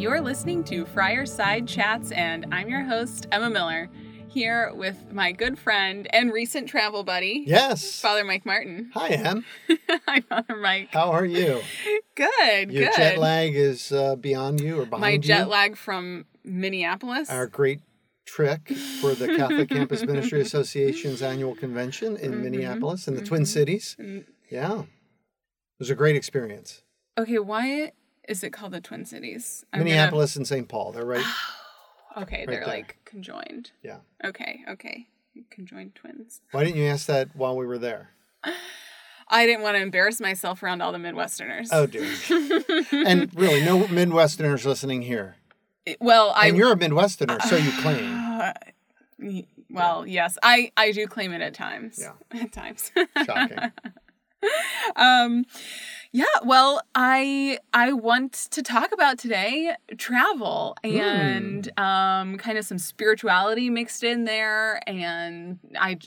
You're 0.00 0.22
listening 0.22 0.64
to 0.64 0.86
Friar 0.86 1.26
Side 1.26 1.68
Chats, 1.68 2.10
and 2.12 2.46
I'm 2.54 2.70
your 2.70 2.82
host, 2.84 3.26
Emma 3.30 3.50
Miller, 3.50 3.90
here 4.28 4.72
with 4.74 5.12
my 5.12 5.30
good 5.30 5.58
friend 5.58 6.08
and 6.14 6.32
recent 6.32 6.68
travel 6.70 7.04
buddy, 7.04 7.44
Yes. 7.46 8.00
Father 8.00 8.24
Mike 8.24 8.46
Martin. 8.46 8.90
Hi, 8.94 9.08
Em. 9.08 9.44
Hi, 10.08 10.20
Father 10.22 10.56
Mike. 10.56 10.88
How 10.90 11.10
are 11.10 11.26
you? 11.26 11.60
Good, 12.14 12.70
Your 12.72 12.86
good. 12.86 12.96
jet 12.96 13.18
lag 13.18 13.54
is 13.54 13.92
uh, 13.92 14.16
beyond 14.16 14.60
you 14.60 14.80
or 14.80 14.86
behind 14.86 14.92
you. 14.92 15.00
my 15.00 15.10
you? 15.10 15.18
jet 15.18 15.48
lag 15.50 15.76
from 15.76 16.24
Minneapolis. 16.44 17.28
Our 17.28 17.46
great 17.46 17.80
trick 18.24 18.70
for 19.02 19.14
the 19.14 19.36
Catholic 19.36 19.68
Campus 19.68 20.02
Ministry 20.06 20.40
Association's 20.40 21.20
annual 21.20 21.54
convention 21.54 22.16
in 22.16 22.32
Mhm, 22.32 22.40
Minneapolis 22.42 23.06
in 23.06 23.16
the 23.16 23.22
Twin 23.22 23.42
mhm. 23.42 23.46
Cities. 23.48 23.96
Mm, 24.00 24.24
Yeah. 24.50 24.80
It 24.80 25.78
was 25.78 25.90
a 25.90 25.94
great 25.94 26.16
experience. 26.16 26.82
Okay, 27.18 27.38
why 27.38 27.92
is 28.28 28.42
it 28.44 28.50
called 28.52 28.72
the 28.72 28.80
Twin 28.80 29.04
Cities? 29.04 29.64
I'm 29.72 29.80
gonna- 29.80 29.90
Minneapolis 29.90 30.36
and 30.36 30.46
St. 30.46 30.68
Paul. 30.68 30.92
They're 30.92 31.04
right. 31.04 31.24
Okay, 32.16 32.38
Right 32.38 32.46
they're 32.48 32.60
there. 32.60 32.66
like 32.66 32.96
conjoined. 33.04 33.70
Yeah. 33.82 33.98
Okay, 34.24 34.64
okay. 34.68 35.06
Conjoined 35.50 35.94
twins. 35.94 36.40
Why 36.50 36.64
didn't 36.64 36.76
you 36.76 36.84
ask 36.86 37.06
that 37.06 37.28
while 37.36 37.56
we 37.56 37.64
were 37.66 37.78
there? 37.78 38.10
I 39.32 39.46
didn't 39.46 39.62
want 39.62 39.76
to 39.76 39.80
embarrass 39.82 40.20
myself 40.20 40.60
around 40.62 40.82
all 40.82 40.90
the 40.90 40.98
Midwesterners. 40.98 41.68
Oh, 41.70 41.86
dear. 41.86 42.02
and 43.06 43.32
really, 43.36 43.64
no 43.64 43.78
Midwesterners 43.84 44.64
listening 44.64 45.02
here. 45.02 45.36
well, 46.00 46.32
I 46.34 46.48
And 46.48 46.56
you're 46.56 46.72
a 46.72 46.76
Midwesterner, 46.76 47.40
so 47.42 47.56
you 47.56 47.70
claim. 47.80 48.28
Uh, 48.40 48.54
well, 49.68 50.06
yes, 50.06 50.38
I 50.42 50.72
I 50.78 50.92
do 50.92 51.06
claim 51.06 51.32
it 51.34 51.42
at 51.42 51.52
times. 51.52 51.98
Yeah. 52.00 52.12
At 52.42 52.52
times. 52.52 52.90
Shocking. 53.26 53.70
um 54.96 55.44
yeah, 56.12 56.24
well, 56.44 56.82
I 56.94 57.58
I 57.72 57.92
want 57.92 58.32
to 58.50 58.62
talk 58.62 58.92
about 58.92 59.18
today 59.18 59.74
travel 59.96 60.76
and 60.82 61.70
um 61.78 62.36
kind 62.38 62.58
of 62.58 62.64
some 62.64 62.78
spirituality 62.78 63.70
mixed 63.70 64.02
in 64.02 64.24
there 64.24 64.80
and 64.88 65.58
I 65.78 65.98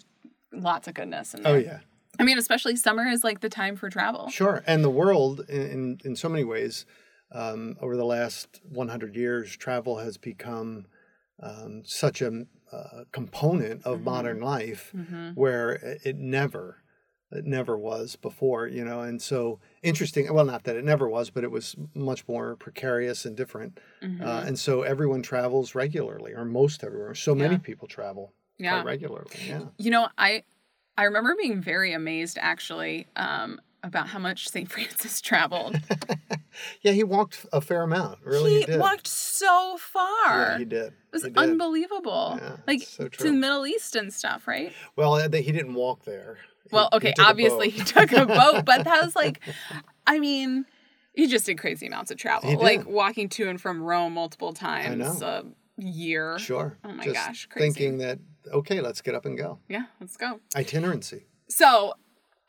lots 0.52 0.88
of 0.88 0.94
goodness 0.94 1.34
in 1.34 1.44
there. 1.44 1.54
Oh, 1.54 1.58
yeah. 1.58 1.80
I 2.20 2.24
mean, 2.24 2.38
especially 2.38 2.76
summer 2.76 3.08
is 3.08 3.24
like 3.24 3.40
the 3.40 3.50
time 3.50 3.76
for 3.76 3.90
travel. 3.90 4.30
Sure, 4.30 4.64
and 4.68 4.84
the 4.84 4.90
world, 4.90 5.42
in 5.50 5.62
in, 5.62 6.00
in 6.06 6.16
so 6.16 6.30
many 6.30 6.44
ways, 6.44 6.86
um, 7.32 7.76
over 7.82 7.96
the 7.98 8.06
last 8.06 8.62
100 8.70 9.16
years, 9.16 9.56
travel 9.58 9.98
has 9.98 10.18
become 10.18 10.86
um, 11.42 11.82
such 11.86 12.22
a 12.22 12.46
uh, 12.72 13.04
component 13.12 13.84
of 13.86 14.00
Mhm. 14.00 14.04
modern 14.04 14.42
life 14.42 14.92
hmm 14.92 15.32
where 15.34 15.72
it 16.04 16.16
never, 16.18 16.83
it 17.36 17.46
never 17.46 17.78
was 17.78 18.16
before, 18.16 18.68
you 18.68 18.84
know. 18.84 19.02
And 19.02 19.22
so 19.22 19.60
interesting. 19.82 20.32
Well, 20.34 20.46
not 20.46 20.64
that 20.64 20.76
it 20.76 20.84
never 20.84 21.10
was, 21.10 21.30
but 21.30 21.44
it 21.44 21.52
was 21.52 21.76
much 21.94 22.28
more 22.28 22.56
precarious 22.56 23.26
and 23.26 23.36
different. 23.36 23.80
hmm 24.02 24.22
Uh, 24.22 24.44
and 24.46 24.58
so 24.58 24.84
everyone 24.84 25.22
travels 25.22 25.76
regularly, 25.76 26.34
or 26.34 26.46
most 26.46 26.84
everyone. 26.84 27.16
So 27.16 27.36
many 27.36 27.56
Yeah. 27.56 27.60
people 27.60 27.88
travel 27.88 28.34
yeah. 28.58 28.82
quite 28.82 28.86
regularly. 28.86 29.32
Yeah. 29.48 29.66
You 29.78 29.92
know, 29.92 30.08
I 30.18 30.44
I 30.98 31.04
remember 31.04 31.36
being 31.36 31.62
very 31.62 31.94
amazed 31.94 32.38
actually 32.40 33.08
um, 33.16 33.60
about 33.82 34.08
how 34.08 34.20
much 34.20 34.48
St. 34.48 34.70
Francis 34.72 35.22
traveled. 35.22 35.80
Yeah, 36.82 36.92
he 36.92 37.04
walked 37.04 37.46
a 37.52 37.62
fair 37.62 37.82
amount. 37.82 38.20
Really, 38.24 38.64
he, 38.64 38.74
he, 38.74 38.78
walked 38.78 39.08
so 39.08 39.78
far. 39.80 40.52
Yeah, 40.52 40.58
he 40.60 40.66
did. 40.66 40.88
it 40.88 40.94
was 41.12 41.24
did. 41.24 41.38
unbelievable. 41.38 42.38
Yeah, 42.42 42.58
like 42.68 42.82
it's 42.82 42.90
so 42.92 43.08
to 43.08 43.24
the 43.24 43.32
Middle 43.32 43.66
East 43.66 43.96
and 43.96 44.14
stuff, 44.14 44.48
right? 44.48 44.72
Well, 44.96 45.16
uh, 45.16 45.30
he 45.32 45.52
didn't 45.52 45.74
walk 45.74 46.06
there. 46.06 46.38
He- 46.70 46.76
Well, 46.76 46.90
okay, 46.94 47.14
a 47.18 47.22
obviously 47.22 47.70
he 47.70 47.84
took 47.84 48.12
a 48.12 48.26
boat, 48.26 48.66
but 48.66 48.84
that 48.84 49.04
was 49.04 49.16
like, 49.16 49.42
I 50.08 50.20
mean, 50.20 50.66
he 51.14 51.28
just 51.28 51.46
did 51.46 51.58
crazy 51.58 51.88
amounts 51.88 52.12
of 52.12 52.18
travel, 52.18 52.50
He 52.50 52.56
like 52.58 52.86
walking 52.88 53.30
to 53.30 53.50
and 53.50 53.60
from 53.62 53.82
Rome 53.82 54.14
multiple 54.14 54.54
times 54.54 55.22
a 55.22 55.46
year. 55.78 56.40
Sure. 56.40 56.78
Oh 56.84 56.92
my 56.92 57.04
Just 57.04 57.16
gosh, 57.16 57.46
crazy. 57.48 57.74
Thinking 57.74 57.98
that 58.00 58.20
okay, 58.52 58.82
let's 58.82 59.02
get 59.02 59.16
up 59.16 59.26
and 59.26 59.38
go. 59.38 59.60
Yeah, 59.70 59.86
let's 60.00 60.18
go. 60.18 60.40
Itinerancy. 60.56 61.24
So, 61.50 61.94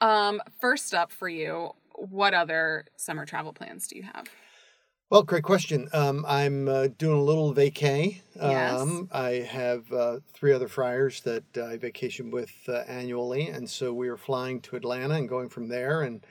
um, 0.01 0.41
first 0.61 0.95
up 0.95 1.13
for 1.13 1.29
you, 1.29 1.71
what 1.95 2.35
other 2.35 2.87
summer 2.97 3.25
travel 3.27 3.53
plans 3.53 3.87
do 3.87 3.97
you 3.97 4.03
have? 4.03 4.27
Well, 5.15 5.23
great 5.23 5.45
question. 5.45 5.89
Um, 5.93 6.25
I'm 6.27 6.67
uh, 6.67 6.89
doing 6.99 7.17
a 7.17 7.23
little 7.23 7.55
vacay. 7.55 8.21
Yes. 8.35 8.81
Um, 8.81 9.09
I 9.13 9.47
have 9.49 9.93
uh, 9.93 10.19
three 10.33 10.53
other 10.53 10.67
friars 10.67 11.21
that 11.21 11.45
uh, 11.57 11.67
I 11.67 11.77
vacation 11.77 12.33
with 12.33 12.51
uh, 12.67 12.79
annually, 12.89 13.47
and 13.47 13.71
so 13.71 13.95
we 13.95 14.09
are 14.09 14.17
flying 14.17 14.61
to 14.63 14.75
Atlanta 14.75 15.15
and 15.15 15.29
going 15.29 15.51
from 15.51 15.69
there, 15.69 16.03
and 16.03 16.27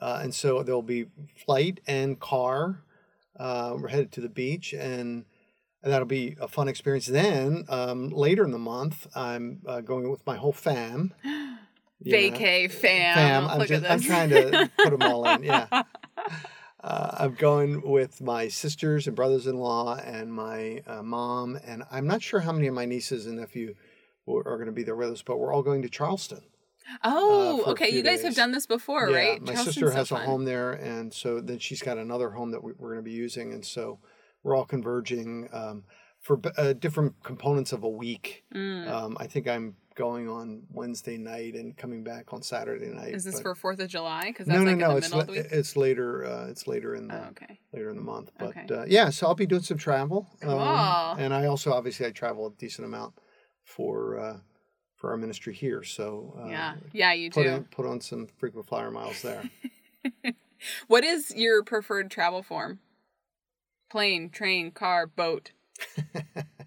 uh, 0.00 0.20
and 0.22 0.32
so 0.32 0.62
there'll 0.62 0.82
be 0.82 1.06
flight 1.44 1.80
and 1.88 2.20
car. 2.20 2.84
Uh, 3.36 3.74
we're 3.76 3.88
headed 3.88 4.12
to 4.12 4.20
the 4.20 4.28
beach, 4.28 4.72
and 4.72 5.24
and 5.82 5.92
that'll 5.92 6.06
be 6.06 6.36
a 6.40 6.46
fun 6.46 6.68
experience. 6.68 7.06
Then 7.06 7.64
um, 7.68 8.08
later 8.10 8.44
in 8.44 8.52
the 8.52 8.58
month, 8.60 9.08
I'm 9.16 9.62
uh, 9.66 9.80
going 9.80 10.08
with 10.12 10.24
my 10.24 10.36
whole 10.36 10.52
fam. 10.52 11.12
Vacay 12.06 12.70
fam. 12.70 13.14
fam. 13.16 13.48
I'm, 13.48 13.58
Look 13.58 13.66
just, 13.66 13.84
I'm 13.84 14.00
trying 14.00 14.30
to 14.30 14.70
put 14.78 14.96
them 14.96 15.02
all 15.02 15.26
in. 15.26 15.42
Yeah. 15.42 15.82
Uh, 16.80 17.16
I'm 17.18 17.34
going 17.34 17.82
with 17.82 18.20
my 18.20 18.48
sisters 18.48 19.06
and 19.06 19.16
brothers-in-law 19.16 19.96
and 19.96 20.32
my 20.32 20.82
uh, 20.86 21.02
mom, 21.02 21.58
and 21.64 21.82
I'm 21.90 22.06
not 22.06 22.22
sure 22.22 22.40
how 22.40 22.52
many 22.52 22.68
of 22.68 22.74
my 22.74 22.84
nieces 22.84 23.26
and 23.26 23.38
nephew 23.38 23.74
are 24.28 24.56
going 24.56 24.66
to 24.66 24.72
be 24.72 24.82
there 24.84 24.94
with 24.94 25.10
us, 25.10 25.22
but 25.22 25.38
we're 25.38 25.52
all 25.52 25.62
going 25.62 25.82
to 25.82 25.88
Charleston. 25.88 26.42
oh, 27.02 27.62
for 27.64 27.70
a 27.70 27.72
okay. 27.72 27.88
You 27.88 28.02
guys 28.02 28.22
have 28.22 28.34
done 28.34 28.52
this 28.52 28.66
before, 28.66 29.10
yeah, 29.10 29.16
right? 29.16 29.40
my 29.40 29.54
Charleston's 29.54 29.74
sister 29.74 29.90
so 29.90 29.96
has 29.96 30.10
a 30.10 30.16
fun. 30.16 30.26
home 30.26 30.44
there, 30.44 30.72
and 30.72 31.12
so 31.12 31.40
then 31.40 31.58
she's 31.58 31.82
got 31.82 31.98
another 31.98 32.30
home 32.30 32.52
that 32.52 32.62
we, 32.62 32.72
we're 32.78 32.90
going 32.92 33.04
to 33.04 33.10
be 33.10 33.16
using, 33.16 33.52
and 33.52 33.64
so 33.64 33.98
we're 34.42 34.54
all 34.54 34.64
converging 34.64 35.48
um, 35.52 35.84
for 36.20 36.40
uh, 36.56 36.74
different 36.74 37.14
components 37.22 37.72
of 37.72 37.82
a 37.82 37.88
week. 37.88 38.44
Mm. 38.54 38.88
Um, 38.88 39.16
I 39.18 39.26
think 39.26 39.48
I'm 39.48 39.76
going 39.98 40.28
on 40.28 40.62
Wednesday 40.72 41.18
night 41.18 41.54
and 41.54 41.76
coming 41.76 42.04
back 42.04 42.32
on 42.32 42.40
Saturday 42.40 42.86
night. 42.86 43.12
Is 43.14 43.24
this 43.24 43.34
but- 43.34 43.42
for 43.42 43.54
Fourth 43.56 43.80
of 43.80 43.88
July? 43.88 44.26
Because 44.28 44.46
no, 44.46 44.62
no, 44.62 44.70
like 44.70 44.76
no. 44.78 44.96
It's 44.96 45.12
la- 45.12 45.20
of 45.20 45.26
the 45.26 45.32
week. 45.32 45.46
it's 45.50 45.76
later. 45.76 46.24
Uh, 46.24 46.46
it's 46.48 46.66
later 46.68 46.94
in 46.94 47.08
the 47.08 47.16
Oh, 47.16 47.28
okay. 47.30 47.58
later 47.72 47.90
in 47.90 47.96
the 47.96 48.02
month. 48.02 48.30
But 48.38 48.56
Okay. 48.56 48.66
uh, 48.74 48.84
yeah, 48.88 49.10
so 49.10 49.26
I'll 49.26 49.34
be 49.34 49.46
doing 49.46 49.62
some 49.62 49.76
travel. 49.76 50.28
um, 50.42 50.48
Cool. 50.48 51.24
and 51.24 51.34
I 51.34 51.46
also 51.46 51.72
obviously 51.72 52.06
I 52.06 52.12
travel 52.12 52.46
a 52.46 52.50
decent 52.52 52.86
amount 52.86 53.14
for 53.64 54.18
uh, 54.18 54.36
for 54.94 55.10
our 55.10 55.16
ministry 55.16 55.52
here. 55.54 55.82
So 55.82 56.34
uh, 56.40 56.48
yeah, 56.48 56.74
yeah, 56.92 57.12
you 57.12 57.30
put 57.30 57.42
do. 57.42 57.48
in, 57.50 57.64
put 57.64 57.84
on 57.84 58.00
some 58.00 58.28
frequent 58.38 58.66
flyer 58.68 58.90
miles 58.90 59.20
there. 59.22 59.42
What 60.88 61.04
is 61.04 61.32
your 61.36 61.62
preferred 61.62 62.10
travel 62.10 62.42
form? 62.42 62.80
Plane, 63.90 64.28
train, 64.28 64.72
car, 64.72 65.06
boat. 65.06 65.52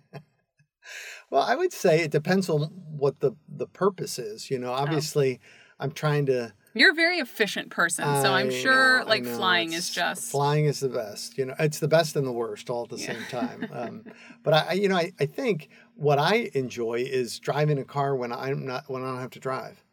well, 1.32 1.42
I 1.42 1.56
would 1.56 1.74
say 1.74 2.02
it 2.02 2.12
depends 2.12 2.48
on 2.50 2.62
what 2.98 3.20
the 3.22 3.32
the 3.50 3.66
purpose 3.68 4.20
is. 4.20 4.52
You 4.52 4.58
Oh. 4.58 4.62
know, 4.62 4.72
obviously 4.74 5.40
I'm 5.80 5.92
trying 5.92 6.28
to. 6.28 6.54
You're 6.74 6.92
a 6.92 6.96
very 6.96 7.18
efficient 7.20 7.70
person, 7.70 8.06
so 8.22 8.32
I'm 8.32 8.50
sure 8.50 9.00
know, 9.00 9.06
like 9.06 9.26
flying 9.26 9.70
it's- 9.70 9.90
is 9.90 9.94
just 9.94 10.32
flying 10.32 10.66
is 10.66 10.80
the 10.80 10.88
best. 10.88 11.38
You 11.38 11.46
know, 11.48 11.56
it's 11.60 11.80
the 11.80 11.88
best 11.90 12.16
and 12.16 12.26
the 12.26 12.32
worst 12.32 12.70
all 12.70 12.84
at 12.84 12.90
the 12.90 12.98
Yeah. 12.98 13.08
same 13.14 13.26
time. 13.30 13.68
Um, 13.74 14.04
but 14.44 14.54
I, 14.54 14.74
you 14.74 14.88
know, 14.88 14.96
I, 14.96 15.12
I 15.20 15.26
think 15.26 15.68
what 15.96 16.18
I 16.20 16.50
enjoy 16.54 17.04
is 17.06 17.40
driving 17.40 17.78
a 17.78 17.84
car 17.84 18.16
when 18.16 18.32
I'm 18.32 18.66
not 18.66 18.90
when 18.90 19.04
I 19.04 19.08
don't 19.08 19.20
have 19.20 19.32
to 19.32 19.40
drive, 19.40 19.84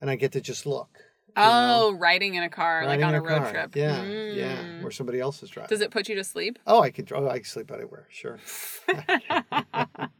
and 0.00 0.08
I 0.10 0.14
get 0.16 0.30
to 0.32 0.40
just 0.40 0.66
look. 0.66 0.90
you 1.36 1.42
know, 1.42 1.90
oh, 1.90 1.92
riding 1.94 2.34
in 2.34 2.42
a 2.44 2.48
car 2.50 2.84
like 2.86 3.02
on 3.02 3.10
in 3.14 3.20
a 3.20 3.22
road 3.22 3.38
car. 3.42 3.50
trip. 3.50 3.74
Yeah, 3.76 4.02
yeah, 4.04 4.56
Mm. 4.56 4.82
where 4.82 4.90
somebody 4.92 5.18
else 5.20 5.42
is 5.42 5.50
driving. 5.50 5.68
Does 5.68 5.80
it 5.80 5.90
put 5.90 6.08
you 6.08 6.14
to 6.16 6.24
sleep? 6.24 6.58
Oh, 6.66 6.80
I 6.80 6.90
could. 6.90 7.10
Oh, 7.12 7.28
I 7.28 7.38
can 7.38 7.44
sleep 7.44 7.70
anywhere. 7.72 8.06
Sure. 8.10 8.38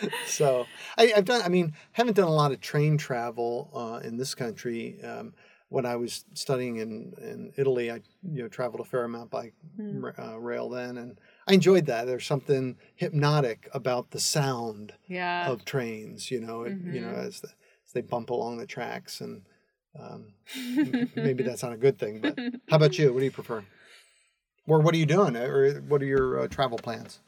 so 0.26 0.66
I, 0.96 1.12
I've 1.16 1.24
done. 1.24 1.42
I 1.42 1.48
mean, 1.48 1.74
haven't 1.92 2.14
done 2.14 2.28
a 2.28 2.32
lot 2.32 2.52
of 2.52 2.60
train 2.60 2.96
travel 2.98 3.70
uh, 3.74 4.06
in 4.06 4.16
this 4.16 4.34
country. 4.34 5.02
Um, 5.02 5.34
when 5.68 5.86
I 5.86 5.96
was 5.96 6.26
studying 6.34 6.76
in, 6.76 7.14
in 7.18 7.52
Italy, 7.56 7.90
I 7.90 8.02
you 8.22 8.42
know 8.42 8.48
traveled 8.48 8.80
a 8.80 8.84
fair 8.88 9.04
amount 9.04 9.30
by 9.30 9.52
r- 10.02 10.14
uh, 10.18 10.36
rail 10.38 10.68
then, 10.68 10.98
and 10.98 11.18
I 11.46 11.54
enjoyed 11.54 11.86
that. 11.86 12.06
There's 12.06 12.26
something 12.26 12.76
hypnotic 12.94 13.68
about 13.72 14.10
the 14.10 14.20
sound 14.20 14.92
yeah. 15.06 15.48
of 15.50 15.64
trains. 15.64 16.30
You 16.30 16.40
know, 16.40 16.64
it, 16.64 16.76
you 16.84 17.00
know 17.00 17.08
Mhm. 17.08 17.26
as, 17.26 17.40
the, 17.40 17.48
as 17.86 17.92
they 17.94 18.02
bump 18.02 18.30
along 18.30 18.58
the 18.58 18.66
tracks, 18.66 19.20
and 19.22 19.42
um, 19.98 20.34
maybe 21.16 21.42
that's 21.42 21.62
not 21.62 21.72
a 21.72 21.76
good 21.78 21.98
thing. 21.98 22.20
But 22.20 22.38
how 22.68 22.76
about 22.76 22.98
you? 22.98 23.12
What 23.12 23.20
do 23.20 23.24
you 23.24 23.30
prefer? 23.30 23.64
Or 24.66 24.80
what 24.80 24.94
are 24.94 24.98
you 24.98 25.06
doing? 25.06 25.36
Or 25.36 25.80
what 25.80 26.02
are 26.02 26.06
your 26.06 26.40
uh, 26.40 26.48
travel 26.48 26.78
plans? 26.78 27.20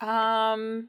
Um, 0.00 0.88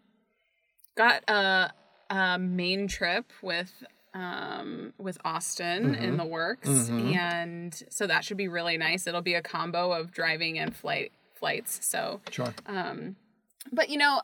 got 1.00 1.24
a, 1.30 1.72
a 2.10 2.38
main 2.38 2.88
trip 2.88 3.26
with 3.42 3.72
um 4.14 4.92
with 4.98 5.18
Austin 5.24 5.96
in 5.96 6.14
Mhm. 6.14 6.18
the 6.18 6.26
works, 6.26 6.68
Mhm. 6.68 7.16
and 7.16 7.84
so 7.90 8.06
that 8.08 8.24
should 8.26 8.38
be 8.38 8.48
really 8.48 8.78
nice. 8.78 9.08
It'll 9.08 9.22
be 9.22 9.36
a 9.36 9.42
combo 9.42 9.92
of 9.94 10.12
driving 10.12 10.58
and 10.60 10.76
flight 10.76 11.12
flights. 11.36 11.86
So, 11.86 12.20
Sure. 12.32 12.54
um, 12.66 13.16
but 13.72 13.90
you 13.90 13.98
know. 13.98 14.22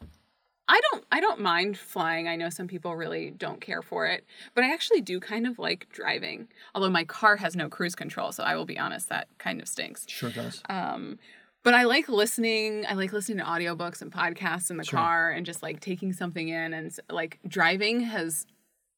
I 0.68 0.81
don't 0.92 1.06
I 1.12 1.19
don't 1.19 1.39
mind 1.42 1.77
flying. 1.77 2.27
I 2.27 2.36
know 2.36 2.50
some 2.50 2.68
people 2.68 2.95
really 2.95 3.30
don't 3.30 3.62
care 3.62 3.83
for 3.83 4.07
it, 4.07 4.25
but 4.56 4.63
I 4.63 4.74
actually 4.74 5.00
do 5.01 5.19
kind 5.19 5.45
of 5.45 5.60
like 5.60 5.88
driving. 5.92 6.48
Although 6.74 6.89
my 6.89 7.04
car 7.04 7.36
has 7.36 7.56
no 7.56 7.69
cruise 7.69 7.94
control, 7.94 8.31
so 8.31 8.42
I 8.44 8.56
will 8.56 8.66
be 8.66 8.80
honest, 8.80 9.07
that 9.10 9.27
kind 9.38 9.62
of 9.62 9.68
stinks. 9.68 10.06
Sure 10.10 10.31
does. 10.31 10.63
Um, 10.68 11.19
but 11.66 11.74
I 11.74 11.84
like 11.84 12.08
listening. 12.08 12.86
I 12.88 12.94
like 12.94 13.12
listening 13.12 13.40
to 13.40 13.44
audiobooks 13.44 14.02
and 14.02 14.12
podcasts 14.12 14.70
in 14.70 14.78
the 14.78 14.86
Sure. 14.86 15.00
car 15.00 15.32
and 15.32 15.46
just 15.46 15.62
like 15.64 15.82
taking 15.82 16.14
something 16.14 16.48
in 16.48 16.74
and 16.74 16.98
like 17.10 17.40
driving 17.48 18.00
has 18.02 18.46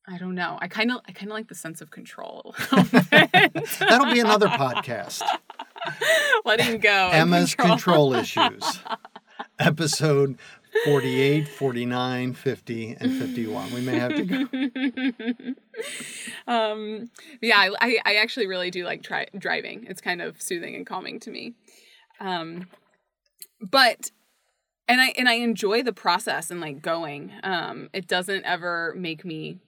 I 0.10 0.18
don't 0.18 0.36
know. 0.36 0.58
I 0.62 0.68
kind 0.68 0.92
of 0.92 1.02
I 1.08 1.12
kind 1.14 1.32
of 1.32 1.36
like 1.36 1.48
the 1.48 1.56
sense 1.56 1.82
of 1.82 1.92
control. 1.92 2.54
a 2.72 2.76
little 2.76 3.02
bit. 3.10 3.66
That'll 3.80 4.14
be 4.14 4.20
another 4.20 4.48
podcast. 4.48 5.24
Letting 6.46 6.80
go. 6.80 7.10
Emma's 7.12 7.56
control 7.56 8.14
issues. 8.14 8.64
Episode 9.60 10.38
48, 10.86 11.48
49, 11.48 12.34
50, 12.34 12.98
and 13.00 13.20
51. 13.20 13.74
We 13.74 13.82
may 13.82 13.98
have 13.98 14.16
to 14.16 14.24
go. 14.26 15.56
um 16.52 17.10
yeah 17.42 17.70
I, 17.80 18.00
I 18.06 18.16
actually 18.16 18.48
really 18.48 18.72
do 18.72 18.84
like 18.84 19.04
try 19.04 19.28
driving 19.38 19.86
it's 19.88 20.02
kind 20.02 20.22
of 20.22 20.42
soothing 20.42 20.76
and 20.76 20.86
calming 20.88 21.20
to 21.22 21.30
me 21.32 21.54
um 22.20 22.68
but 23.62 24.12
and 24.88 25.02
i 25.02 25.14
and 25.18 25.28
i 25.28 25.34
enjoy 25.34 25.84
the 25.84 25.94
process 25.94 26.52
and 26.52 26.62
like 26.62 26.82
going. 26.82 27.32
Um 27.44 27.90
it 27.94 28.08
doesn't 28.08 28.46
ever 28.46 28.94
make 28.98 29.26
me 29.26 29.60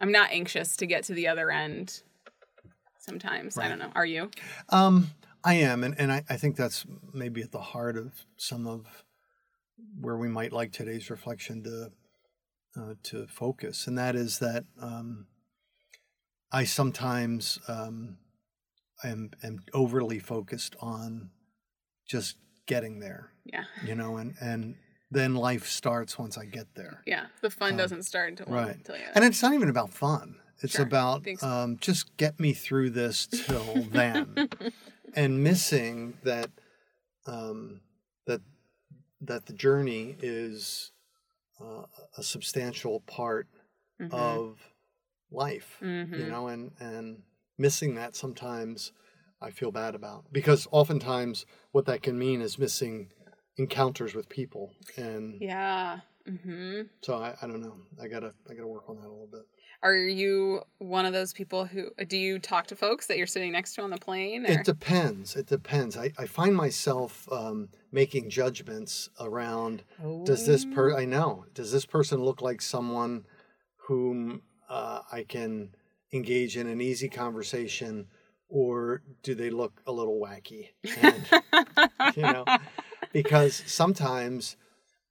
i'm 0.00 0.12
not 0.12 0.30
anxious 0.30 0.76
to 0.76 0.86
get 0.86 1.04
to 1.04 1.14
the 1.14 1.28
other 1.28 1.50
end 1.50 2.02
sometimes. 3.02 3.58
I 3.58 3.68
don't 3.68 3.78
know. 3.78 3.90
Are 3.94 4.06
you? 4.06 4.30
Um, 4.68 5.10
I 5.44 5.54
am, 5.54 5.82
and, 5.84 5.94
and 5.98 6.12
I, 6.12 6.22
I 6.28 6.36
think 6.36 6.56
that's 6.56 6.86
maybe 7.12 7.42
at 7.42 7.50
the 7.50 7.60
heart 7.60 7.96
of 7.96 8.12
some 8.36 8.66
of 8.66 9.04
where 10.00 10.16
we 10.16 10.28
might 10.28 10.52
like 10.52 10.72
today's 10.72 11.10
reflection 11.10 11.64
to 11.64 11.90
uh, 12.80 12.94
to 13.02 13.26
focus, 13.26 13.86
and 13.86 13.98
that 13.98 14.14
is 14.14 14.38
that 14.38 14.64
um, 14.80 15.26
I 16.52 16.64
sometimes 16.64 17.58
um, 17.68 18.18
am 19.04 19.30
am 19.42 19.60
overly 19.74 20.20
focused 20.20 20.76
on 20.80 21.30
just 22.12 22.36
getting 22.66 23.00
there, 23.00 23.30
yeah 23.44 23.64
you 23.82 23.94
know, 23.94 24.18
and 24.18 24.34
and 24.40 24.76
then 25.10 25.34
life 25.34 25.66
starts 25.66 26.18
once 26.18 26.36
I 26.36 26.44
get 26.44 26.66
there. 26.74 27.02
yeah 27.06 27.26
the 27.40 27.48
fun 27.50 27.72
Um, 27.72 27.78
doesn't 27.78 28.02
start 28.04 28.28
until 28.30 28.46
right. 28.52 28.76
until 28.76 28.96
you 28.96 29.04
And 29.14 29.24
it's 29.24 29.42
not 29.42 29.54
even 29.54 29.70
about 29.70 29.90
fun. 29.94 30.36
It's 30.62 30.74
Sure. 30.74 30.84
about 30.86 31.24
Thanks. 31.24 31.42
um, 31.42 31.78
just 31.80 32.16
get 32.18 32.38
me 32.38 32.52
through 32.52 32.90
this 32.90 33.26
till 33.26 33.84
then, 33.98 34.48
and 35.14 35.42
missing 35.42 36.18
that 36.22 36.50
um, 37.26 37.80
that 38.26 38.42
that 39.22 39.46
the 39.46 39.52
journey 39.54 40.16
is 40.20 40.92
uh, 41.60 41.84
a 42.18 42.22
substantial 42.22 43.00
part 43.00 43.46
Mhm. 44.00 44.12
of 44.12 44.44
life. 45.30 45.78
You 45.80 45.88
Mhm. 45.88 46.28
know, 46.32 46.44
and 46.48 46.72
and 46.78 47.22
missing 47.58 47.94
that 47.96 48.14
sometimes 48.16 48.92
I 49.42 49.50
feel 49.50 49.70
bad 49.72 49.94
about 49.94 50.24
because 50.32 50.66
oftentimes 50.70 51.46
what 51.72 51.86
that 51.86 52.02
can 52.02 52.18
mean 52.18 52.40
is 52.40 52.58
missing 52.58 53.10
encounters 53.56 54.14
with 54.14 54.28
people, 54.28 54.72
and 54.96 55.38
yeah 55.40 56.00
hmm 56.26 56.82
so 57.00 57.14
I, 57.14 57.34
I 57.42 57.46
don't 57.48 57.60
know. 57.60 57.76
I 58.00 58.06
gotta 58.08 58.32
I 58.48 58.54
gotta 58.54 58.68
work 58.68 58.88
on 58.88 58.96
that 58.96 59.06
a 59.06 59.10
little 59.10 59.28
bit. 59.30 59.42
Are 59.82 59.96
you 59.96 60.62
one 60.78 61.04
of 61.04 61.12
those 61.12 61.32
people 61.32 61.64
who 61.64 61.90
do 62.06 62.16
you 62.16 62.38
talk 62.38 62.68
to 62.68 62.76
folks 62.76 63.08
that 63.08 63.18
you're 63.18 63.26
sitting 63.26 63.50
next 63.50 63.74
to 63.74 63.82
on 63.82 63.90
the 63.90 63.96
plane? 63.98 64.46
Or? 64.46 64.50
It 64.52 64.64
depends. 64.64 65.34
It 65.34 65.46
depends. 65.48 65.96
I, 65.96 66.12
I 66.16 66.26
find 66.26 66.54
myself 66.54 67.28
um, 67.32 67.68
making 67.90 68.30
judgments 68.30 69.08
around 69.18 69.82
does 70.24 70.46
this 70.46 70.64
Oh. 70.64 70.72
per 70.74 70.96
I 70.96 71.04
know 71.04 71.46
does 71.52 71.72
this 71.72 71.84
person 71.84 72.22
look 72.22 72.40
like 72.40 72.62
someone 72.62 73.26
whom 73.88 74.42
uh, 74.68 75.00
I 75.10 75.24
can 75.24 75.74
engage 76.12 76.56
in 76.56 76.68
an 76.68 76.80
easy 76.80 77.08
conversation, 77.08 78.06
or 78.52 79.02
do 79.24 79.34
they 79.34 79.50
look 79.50 79.82
a 79.88 79.92
little 79.92 80.20
wacky? 80.20 80.70
And, 80.94 81.30
you 82.16 82.26
know, 82.28 82.50
because 83.12 83.62
sometimes, 83.66 84.56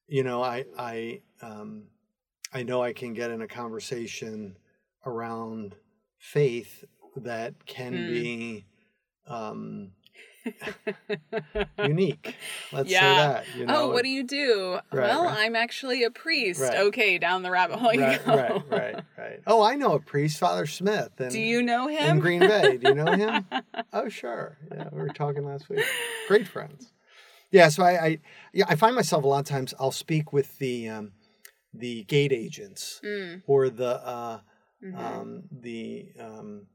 you 0.07 0.23
know, 0.23 0.43
I 0.43 0.65
I 0.77 1.21
um, 1.41 1.85
I 2.53 2.63
know 2.63 2.83
I 2.83 2.93
can 2.93 3.13
get 3.13 3.31
in 3.31 3.41
a 3.41 3.47
conversation 3.47 4.57
around 5.05 5.75
faith 6.19 6.85
that 7.17 7.65
can 7.65 7.93
Hmm. 7.93 8.05
be 8.05 8.65
um, 9.27 9.93
unique. 11.83 12.35
Let's 12.71 12.91
Yeah. 12.91 12.99
say 12.99 13.15
that. 13.15 13.45
You 13.55 13.65
know, 13.65 13.83
oh, 13.83 13.87
what 13.89 14.03
do 14.03 14.09
you 14.09 14.23
do? 14.23 14.73
Right, 14.73 14.83
well, 14.91 15.23
right. 15.25 15.37
I'm 15.39 15.55
actually 15.55 16.03
a 16.03 16.11
priest. 16.11 16.61
Right. 16.61 16.77
Okay, 16.77 17.17
down 17.17 17.43
the 17.43 17.51
rabbit 17.51 17.77
hole 17.79 17.93
you 17.93 18.01
right, 18.01 18.25
go. 18.25 18.35
right, 18.35 18.61
right, 18.69 19.03
right. 19.17 19.39
Oh, 19.47 19.61
I 19.61 19.75
know 19.75 19.93
a 19.93 19.99
priest, 19.99 20.39
Father 20.39 20.65
Smith, 20.65 21.11
and 21.19 21.31
Do 21.31 21.39
you 21.39 21.61
know 21.61 21.87
him? 21.87 22.15
in? 22.17 22.19
Green 22.19 22.41
Bay. 22.41 22.77
Do 22.77 22.87
you 22.87 22.95
know 22.95 23.11
him? 23.15 23.45
oh, 23.93 24.09
sure. 24.09 24.57
Yeah, 24.73 24.89
we 24.91 24.99
were 25.01 25.09
talking 25.09 25.45
last 25.45 25.69
week. 25.69 25.83
Great 26.27 26.47
friends. 26.47 26.91
Yeah, 27.51 27.67
so 27.69 27.83
I, 27.83 28.05
I 28.05 28.19
yeah, 28.53 28.65
I 28.69 28.75
find 28.75 28.95
myself 28.95 29.23
a 29.23 29.27
lot 29.27 29.39
of 29.39 29.45
times 29.45 29.73
I'll 29.79 29.91
speak 29.91 30.31
with 30.31 30.57
the 30.59 30.87
um, 30.87 31.11
the 31.73 32.03
gate 32.05 32.31
agents 32.31 33.01
Mm, 33.03 33.43
or 33.45 33.69
the 33.69 33.95
uh, 34.07 34.39
mhm. 34.81 34.97
um, 34.97 35.43
the 35.51 36.07
um, 36.19 36.67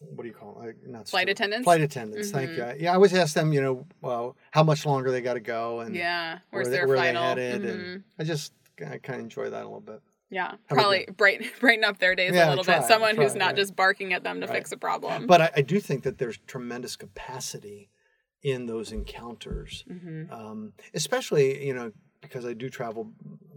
what 0.00 0.22
do 0.22 0.28
you 0.28 0.34
call 0.34 0.60
it? 0.62 0.76
Not 0.86 1.08
Flight 1.08 1.28
attendants? 1.28 1.64
Flight 1.64 1.80
attendants. 1.82 2.30
Thank 2.30 2.50
Mhm. 2.52 2.56
you. 2.78 2.84
Yeah, 2.84 2.92
I 2.92 2.94
always 2.94 3.12
ask 3.14 3.34
them, 3.34 3.52
you 3.52 3.60
know, 3.60 3.86
well, 4.00 4.36
how 4.50 4.62
much 4.62 4.86
longer 4.86 5.10
they 5.10 5.20
got 5.20 5.34
to 5.34 5.40
go 5.40 5.80
and 5.80 5.94
yeah. 5.94 6.38
Where's 6.50 6.64
where, 6.66 6.70
they, 6.70 6.76
their 6.78 6.86
where 6.88 6.96
they 6.98 7.02
final? 7.06 7.22
headed, 7.22 7.62
Mhm. 7.62 7.70
and 7.70 8.04
I 8.18 8.24
just 8.24 8.52
I 8.80 8.96
kind 8.98 9.18
of 9.18 9.24
enjoy 9.24 9.50
that 9.50 9.60
a 9.62 9.64
little 9.66 9.80
bit. 9.80 10.00
Yeah, 10.30 10.54
probably 10.68 11.06
brighten 11.16 11.48
brighten 11.60 11.84
up 11.84 11.98
their 11.98 12.14
days 12.14 12.32
Yeah, 12.34 12.48
a 12.48 12.50
little 12.50 12.64
try, 12.64 12.78
bit. 12.78 12.88
Someone 12.88 13.16
who's 13.16 13.34
not 13.34 13.46
right. 13.48 13.56
just 13.56 13.76
barking 13.76 14.12
at 14.14 14.22
them 14.24 14.40
to 14.40 14.46
Right. 14.46 14.56
fix 14.56 14.72
a 14.72 14.76
problem. 14.78 15.26
But 15.26 15.40
I, 15.42 15.50
I 15.56 15.62
do 15.62 15.80
think 15.80 16.02
that 16.04 16.18
there's 16.18 16.38
tremendous 16.46 16.96
capacity 16.96 17.90
in 18.42 18.64
those 18.66 18.90
encounters, 18.90 19.84
Mhm. 19.90 20.32
um, 20.32 20.72
especially 20.94 21.66
you 21.66 21.74
know 21.74 21.92
because 22.22 22.46
I 22.46 22.54
do 22.54 22.70
travel 22.70 23.12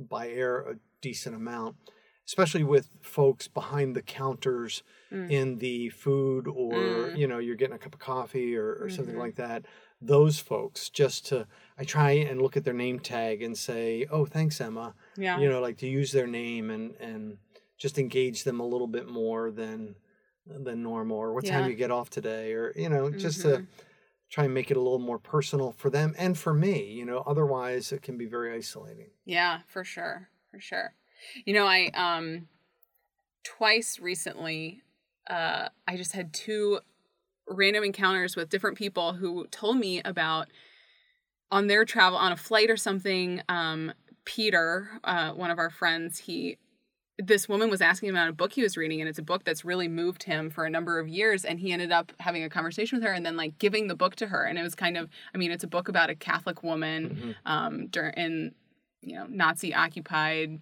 by 0.09 0.29
air 0.29 0.59
a 0.61 0.75
decent 1.01 1.35
amount, 1.35 1.75
especially 2.25 2.63
with 2.63 2.87
folks 3.01 3.47
behind 3.47 3.95
the 3.95 4.01
counters 4.01 4.83
Mm. 5.11 5.29
in 5.31 5.57
the 5.59 5.89
food 5.89 6.47
or 6.47 6.73
Mm. 6.73 7.17
you 7.17 7.27
know 7.27 7.37
you're 7.37 7.55
getting 7.55 7.75
a 7.75 7.79
cup 7.79 7.93
of 7.93 7.99
coffee 7.99 8.55
or, 8.55 8.73
or 8.81 8.89
something 8.89 9.15
Mhm. 9.15 9.19
like 9.19 9.35
that. 9.35 9.65
Those 10.01 10.39
folks 10.39 10.89
just 10.89 11.27
to 11.27 11.47
I 11.77 11.83
try 11.83 12.11
and 12.11 12.41
look 12.41 12.57
at 12.57 12.63
their 12.63 12.73
name 12.73 12.99
tag 12.99 13.41
and 13.43 13.55
say, 13.57 14.07
oh 14.09 14.25
thanks 14.25 14.59
Emma, 14.59 14.95
yeah. 15.15 15.39
you 15.39 15.47
know 15.49 15.59
like 15.61 15.77
to 15.77 15.87
use 15.87 16.11
their 16.11 16.27
name 16.27 16.69
and 16.71 16.95
and 16.99 17.37
just 17.77 17.99
engage 17.99 18.43
them 18.43 18.59
a 18.59 18.65
little 18.65 18.87
bit 18.87 19.07
more 19.07 19.51
than 19.51 19.95
than 20.47 20.81
normal 20.83 21.17
or 21.17 21.33
what 21.33 21.45
Yeah. 21.45 21.59
time 21.59 21.69
you 21.69 21.75
get 21.75 21.91
off 21.91 22.09
today 22.09 22.53
or 22.53 22.73
you 22.75 22.89
know 22.89 23.09
just 23.11 23.41
to 23.41 23.47
Mhm. 23.47 23.67
try 24.29 24.45
and 24.45 24.53
make 24.53 24.71
it 24.71 24.77
a 24.77 24.81
little 24.81 24.99
more 24.99 25.19
personal 25.19 25.71
for 25.73 25.89
them 25.91 26.15
and 26.17 26.37
for 26.37 26.53
me 26.53 26.91
you 26.91 27.05
know 27.05 27.19
otherwise 27.27 27.91
it 27.91 28.01
can 28.01 28.17
be 28.17 28.25
very 28.25 28.51
isolating 28.51 29.11
Yeah, 29.25 29.59
for 29.67 29.83
sure. 29.83 30.29
For 30.51 30.59
sure. 30.59 30.95
You 31.45 31.53
know, 31.53 31.65
I 31.65 31.89
um 31.93 32.47
twice 33.43 33.99
recently 33.99 34.81
uh 35.29 35.69
I 35.87 35.97
just 35.97 36.13
had 36.13 36.33
two 36.33 36.79
random 37.47 37.83
encounters 37.83 38.35
with 38.35 38.49
different 38.49 38.77
people 38.77 39.13
who 39.13 39.47
told 39.47 39.77
me 39.77 40.01
about 40.03 40.47
on 41.51 41.67
their 41.67 41.85
travel 41.85 42.17
on 42.17 42.31
a 42.31 42.37
flight 42.37 42.69
or 42.69 42.77
something 42.77 43.41
um 43.49 43.93
Peter, 44.25 44.89
uh 45.03 45.31
one 45.31 45.51
of 45.51 45.59
our 45.59 45.69
friends, 45.69 46.19
he 46.19 46.57
this 47.19 47.47
woman 47.47 47.69
was 47.69 47.79
asking 47.79 48.09
him 48.09 48.15
about 48.15 48.27
a 48.29 48.33
book 48.33 48.53
he 48.53 48.63
was 48.63 48.75
reading 48.75 48.99
and 48.99 49.07
it's 49.07 49.19
a 49.19 49.23
book 49.23 49.43
that's 49.43 49.63
really 49.63 49.87
moved 49.87 50.23
him 50.23 50.49
for 50.49 50.65
a 50.65 50.69
number 50.69 50.97
of 50.99 51.07
years 51.07 51.45
and 51.45 51.59
he 51.59 51.71
ended 51.71 51.91
up 51.91 52.11
having 52.19 52.43
a 52.43 52.49
conversation 52.49 52.97
with 52.97 53.05
her 53.07 53.13
and 53.13 53.23
then 53.23 53.37
like 53.37 53.59
giving 53.59 53.87
the 53.87 53.95
book 53.95 54.15
to 54.15 54.25
her 54.27 54.45
and 54.45 54.57
it 54.57 54.63
was 54.63 54.73
kind 54.73 54.97
of 54.97 55.09
I 55.33 55.37
mean 55.37 55.51
it's 55.51 55.63
a 55.63 55.67
book 55.67 55.87
about 55.89 56.09
a 56.09 56.15
Catholic 56.15 56.63
woman 56.63 57.35
Mhm. 57.45 57.51
um, 57.51 57.87
during 57.87 58.13
in 58.15 58.55
you 59.01 59.15
know 59.15 59.27
Nazi 59.29 59.73
occupied. 59.73 60.59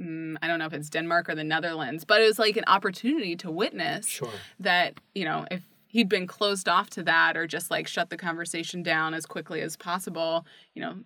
Mm, 0.00 0.36
I 0.42 0.48
don't 0.48 0.58
know 0.58 0.66
if 0.66 0.72
it's 0.72 0.90
Denmark 0.90 1.28
or 1.28 1.34
the 1.34 1.44
Netherlands, 1.44 2.04
but 2.04 2.20
it 2.20 2.26
was 2.26 2.38
like 2.38 2.56
an 2.56 2.64
opportunity 2.66 3.36
to 3.36 3.50
witness 3.50 4.06
sure 4.06 4.30
that 4.60 5.00
you 5.14 5.24
know 5.24 5.46
if 5.50 5.62
he'd 5.92 6.08
been 6.08 6.26
closed 6.26 6.68
off 6.68 6.88
to 6.88 7.02
that 7.02 7.36
or 7.36 7.46
just 7.46 7.70
like 7.70 7.86
shut 7.86 8.08
the 8.08 8.16
conversation 8.16 8.82
down 8.82 9.12
as 9.12 9.26
quickly 9.26 9.60
as 9.60 9.76
possible, 9.76 10.46
you 10.74 10.80
know, 10.80 10.96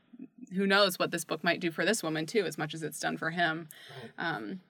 who 0.55 0.65
knows 0.65 0.97
what 0.97 1.11
this 1.11 1.25
book 1.25 1.43
might 1.43 1.59
do 1.59 1.73
for 1.73 1.85
this 1.85 2.05
woman 2.05 2.25
too, 2.25 2.45
as 2.45 2.57
much 2.57 2.73
as 2.73 2.85
it's 2.85 3.01
done 3.01 3.17
for 3.17 3.31
him. 3.31 3.69
Right. 4.01 4.11
Um, 4.17 4.61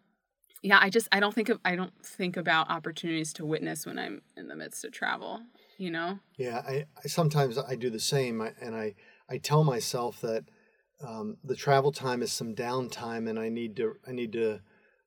yeah, 0.63 0.79
I 0.81 0.89
just 0.89 1.07
I 1.13 1.21
don't 1.21 1.35
think 1.35 1.51
of 1.51 1.61
I 1.65 1.77
don't 1.77 1.93
think 2.03 2.37
about 2.37 2.71
opportunities 2.71 3.35
to 3.35 3.45
witness 3.45 3.85
when 3.85 3.99
I'm 3.99 4.23
in 4.37 4.49
the 4.49 4.57
midst 4.57 4.85
of 4.85 4.93
travel. 4.93 5.43
You 5.79 5.91
know. 5.91 6.21
yeah 6.39 6.63
I, 6.67 6.87
I 7.05 7.07
sometimes 7.07 7.59
i 7.59 7.75
do 7.75 7.91
the 7.91 8.01
same 8.01 8.41
I, 8.41 8.53
and 8.63 8.75
i 8.75 8.95
i 9.29 9.37
tell 9.37 9.63
myself 9.63 10.23
that 10.23 10.47
um, 11.05 11.37
the 11.45 11.57
travel 11.57 11.93
time 11.93 12.23
is 12.23 12.33
some 12.33 12.55
downtime 12.55 13.29
and 13.29 13.39
i 13.39 13.49
need 13.49 13.77
to 13.77 13.95
i 14.09 14.13
need 14.13 14.33
to 14.33 14.61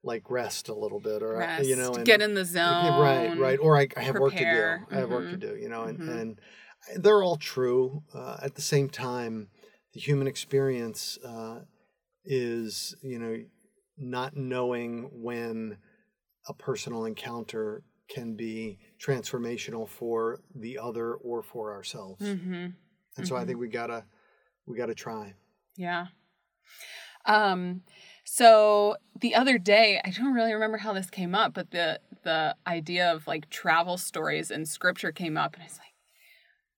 like 0.03 0.29
rest 0.29 0.69
a 0.69 0.73
little 0.73 0.99
bit 0.99 1.21
or 1.21 1.39
Rest, 1.39 1.67
you 1.67 1.75
know 1.75 1.93
and, 1.93 2.05
get 2.05 2.21
in 2.21 2.33
the 2.33 2.45
zone. 2.45 2.95
Right 2.97 3.37
right 3.37 3.59
or 3.61 3.77
i, 3.77 3.87
I 3.97 4.01
have 4.01 4.15
work 4.15 4.33
to 4.33 4.37
prepare. 4.45 4.85
do 4.89 4.95
i 4.95 4.99
have 4.99 5.09
work 5.09 5.29
to 5.29 5.35
Mhm. 5.35 5.39
do 5.39 5.55
you 5.57 5.69
know 5.69 5.83
and 5.83 5.99
Mhm. 5.99 6.21
and 6.21 6.41
they're 7.03 7.23
all 7.23 7.35
true 7.37 8.03
uh, 8.13 8.37
at 8.41 8.55
the 8.55 8.61
same 8.61 8.89
time 8.89 9.49
the 9.93 9.99
human 9.99 10.27
experience 10.27 11.17
uh, 11.25 11.61
is 12.23 12.95
you 13.01 13.19
know 13.19 13.37
not 13.97 14.37
knowing 14.37 15.09
when 15.11 15.77
a 16.47 16.53
personal 16.53 17.05
encounter 17.05 17.83
can 18.07 18.35
be 18.35 18.79
transformational 18.99 19.87
for 19.87 20.39
the 20.55 20.77
other 20.79 21.13
or 21.15 21.43
for 21.43 21.73
ourselves 21.73 22.21
Mm-hmm. 22.23 22.67
and 23.17 23.27
so 23.27 23.35
I 23.35 23.43
think 23.45 23.59
we 23.59 23.67
gotta 23.67 24.05
we 24.65 24.77
gotta 24.77 24.95
try. 24.95 25.33
Yeah. 25.79 26.07
Um 27.25 27.83
so 28.25 28.97
the 29.19 29.33
other 29.33 29.57
day, 29.57 29.99
I 30.03 30.11
don't 30.11 30.33
really 30.33 30.53
remember 30.53 30.77
how 30.77 30.93
this 30.93 31.09
came 31.09 31.33
up, 31.33 31.53
but 31.53 31.71
the 31.71 32.01
the 32.23 32.55
idea 32.67 33.11
of 33.11 33.25
like 33.27 33.49
travel 33.49 33.97
stories 33.97 34.51
in 34.51 34.65
scripture 34.65 35.13
came 35.13 35.37
up 35.37 35.53
and 35.53 35.63
I 35.63 35.67
was 35.67 35.77
like 35.77 35.89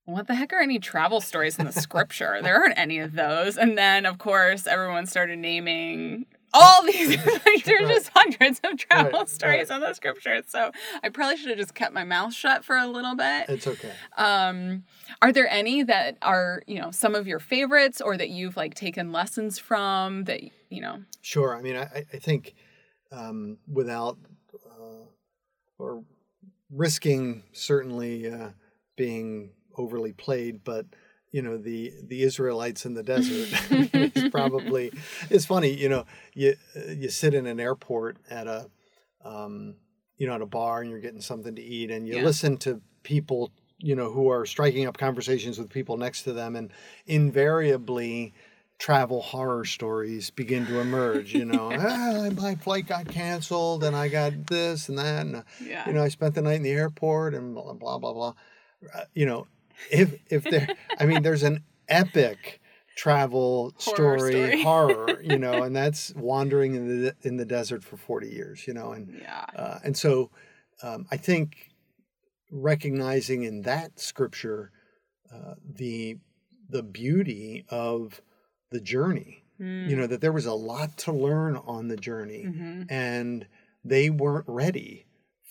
what 0.05 0.27
the 0.27 0.35
heck 0.35 0.53
are 0.53 0.61
any 0.61 0.79
travel 0.79 1.21
stories 1.21 1.57
in 1.57 1.65
the 1.65 1.71
scripture? 1.71 2.39
there 2.43 2.61
aren't 2.61 2.77
any 2.77 2.99
of 2.99 3.13
those. 3.13 3.57
And 3.57 3.77
then, 3.77 4.05
of 4.05 4.17
course, 4.17 4.67
everyone 4.67 5.05
started 5.05 5.39
naming 5.39 6.25
all 6.53 6.83
these. 6.85 7.17
there's 7.65 7.89
just 7.89 8.09
hundreds 8.13 8.59
of 8.63 8.77
travel 8.77 9.19
Right, 9.19 9.29
stories 9.29 9.69
right. 9.69 9.75
in 9.75 9.81
the 9.81 9.93
scriptures 9.93 10.43
So 10.47 10.71
I 11.03 11.09
probably 11.09 11.37
should 11.37 11.49
have 11.49 11.57
just 11.57 11.73
kept 11.75 11.93
my 11.93 12.03
mouth 12.03 12.33
shut 12.33 12.63
for 12.65 12.75
a 12.77 12.87
little 12.87 13.15
bit. 13.15 13.45
It's 13.49 13.67
okay. 13.67 13.91
Um, 14.17 14.83
are 15.21 15.31
there 15.31 15.47
any 15.49 15.83
that 15.83 16.17
are, 16.21 16.61
you 16.67 16.79
know, 16.79 16.91
some 16.91 17.15
of 17.15 17.27
your 17.27 17.39
favorites 17.39 18.01
or 18.01 18.17
that 18.17 18.29
you've 18.29 18.57
like 18.57 18.73
taken 18.75 19.11
lessons 19.11 19.59
from 19.59 20.25
that, 20.25 20.41
you 20.69 20.81
know? 20.81 21.03
Sure. 21.21 21.55
I 21.55 21.61
mean, 21.61 21.75
I, 21.75 21.83
I- 21.83 22.05
I 22.13 22.17
think 22.17 22.53
um, 23.11 23.57
without 23.71 24.17
uh, 24.65 25.05
or 25.77 26.03
risking 26.69 27.43
certainly 27.51 28.29
uh, 28.31 28.49
being 28.95 29.51
overly 29.77 30.11
played, 30.13 30.63
but 30.63 30.85
you 31.31 31.41
know 31.41 31.57
the 31.57 31.93
the 32.03 32.23
Israelites 32.23 32.85
in 32.85 32.93
the 32.93 33.03
desert 33.03 33.49
is 33.93 34.23
probably 34.31 34.91
it's 35.29 35.45
funny. 35.45 35.73
You 35.73 35.89
know, 35.89 36.05
you 36.33 36.55
you 36.95 37.09
sit 37.09 37.33
in 37.33 37.45
an 37.45 37.59
airport 37.59 38.17
at 38.29 38.47
a 38.47 38.69
um, 39.23 39.75
you 40.17 40.27
know 40.27 40.35
at 40.35 40.41
a 40.41 40.45
bar 40.45 40.81
and 40.81 40.89
you're 40.89 40.99
getting 40.99 41.21
something 41.21 41.55
to 41.55 41.61
eat, 41.61 41.89
and 41.91 42.07
you 42.07 42.17
Yeah. 42.17 42.23
listen 42.23 42.57
to 42.57 42.81
people 43.03 43.51
you 43.83 43.95
know 43.95 44.11
who 44.11 44.29
are 44.29 44.45
striking 44.45 44.85
up 44.85 44.97
conversations 44.97 45.57
with 45.57 45.69
people 45.69 45.97
next 45.97 46.23
to 46.23 46.33
them, 46.33 46.55
and 46.55 46.71
invariably 47.07 48.33
travel 48.77 49.21
horror 49.21 49.63
stories 49.63 50.31
begin 50.31 50.65
to 50.65 50.79
emerge. 50.79 51.33
You 51.33 51.45
know, 51.45 51.69
ah, 51.79 52.29
my 52.35 52.55
flight 52.55 52.87
got 52.87 53.07
canceled, 53.09 53.83
and 53.83 53.95
I 53.95 54.07
got 54.09 54.47
this 54.47 54.89
and 54.89 54.97
that, 54.97 55.25
and 55.25 55.43
Yeah. 55.65 55.87
you 55.87 55.93
know, 55.93 56.03
I 56.03 56.09
spent 56.09 56.35
the 56.35 56.41
night 56.41 56.55
in 56.57 56.63
the 56.63 56.71
airport, 56.71 57.33
and 57.33 57.53
blah 57.55 57.73
blah 57.73 57.97
blah 57.97 58.13
blah. 58.13 58.33
Uh, 58.93 59.03
you 59.13 59.25
know, 59.25 59.47
if 59.89 60.15
if 60.29 60.43
there, 60.43 60.67
I 60.99 61.05
mean, 61.05 61.21
there's 61.23 61.43
an 61.43 61.63
epic 61.87 62.59
travel 62.97 63.73
Horror 63.79 64.17
story, 64.17 64.31
story. 64.31 64.61
horror, 64.69 65.21
you 65.23 65.37
know, 65.39 65.63
and 65.63 65.75
that's 65.75 66.13
wandering 66.15 66.75
in 66.75 66.87
the 67.03 67.15
in 67.21 67.37
the 67.37 67.45
desert 67.45 67.83
for 67.83 67.97
40 67.97 68.29
years, 68.29 68.67
you 68.67 68.73
know, 68.73 68.91
and 68.91 69.17
yeah. 69.21 69.45
uh, 69.55 69.79
and 69.83 69.95
so 69.97 70.29
um, 70.83 71.05
I 71.11 71.17
think 71.17 71.71
recognizing 72.51 73.43
in 73.43 73.61
that 73.63 73.99
scripture 73.99 74.71
uh, 75.33 75.55
the 75.65 76.17
the 76.69 76.83
beauty 76.83 77.65
of 77.69 78.21
the 78.71 78.79
journey, 78.79 79.43
you 79.59 79.95
know, 79.95 80.07
that 80.07 80.21
there 80.21 80.31
was 80.31 80.45
a 80.45 80.53
lot 80.53 80.97
to 80.97 81.11
learn 81.11 81.55
on 81.55 81.87
the 81.87 81.97
journey, 81.97 82.45
Mm-hmm. 82.47 82.83
and 82.89 83.45
they 83.83 84.09
weren't 84.09 84.45
ready 84.47 85.05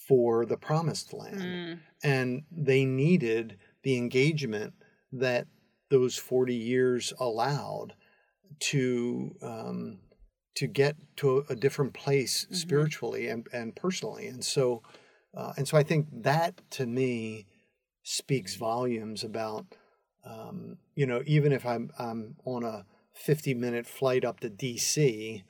for 0.08 0.44
the 0.46 0.56
promised 0.56 1.12
land, 1.12 1.40
Mm. 1.42 1.78
and 2.02 2.42
they 2.50 2.84
needed 2.84 3.56
the 3.82 3.96
engagement 3.96 4.74
that 5.12 5.46
those 5.90 6.16
40 6.16 6.54
years 6.54 7.12
allowed 7.18 7.94
to 8.58 9.34
um, 9.42 9.98
to 10.56 10.66
get 10.66 10.96
to 11.16 11.44
a, 11.48 11.54
different 11.56 11.94
place 11.94 12.46
Mhm. 12.50 12.54
spiritually 12.56 13.28
and, 13.28 13.46
and 13.52 13.74
personally 13.76 14.26
and 14.26 14.44
so 14.44 14.82
uh, 15.36 15.52
and 15.56 15.66
so 15.68 15.76
I 15.78 15.82
think 15.84 16.08
that 16.10 16.60
to 16.72 16.86
me 16.86 17.46
speaks 18.02 18.56
volumes 18.56 19.22
about 19.24 19.66
um, 20.24 20.78
you 20.94 21.06
know 21.06 21.22
even 21.26 21.52
if 21.52 21.64
I'm 21.64 21.90
I'm 21.98 22.36
on 22.44 22.64
a 22.64 22.84
50 23.14 23.54
minute 23.54 23.86
flight 23.86 24.24
up 24.24 24.40
to 24.40 24.50
DC 24.50 25.42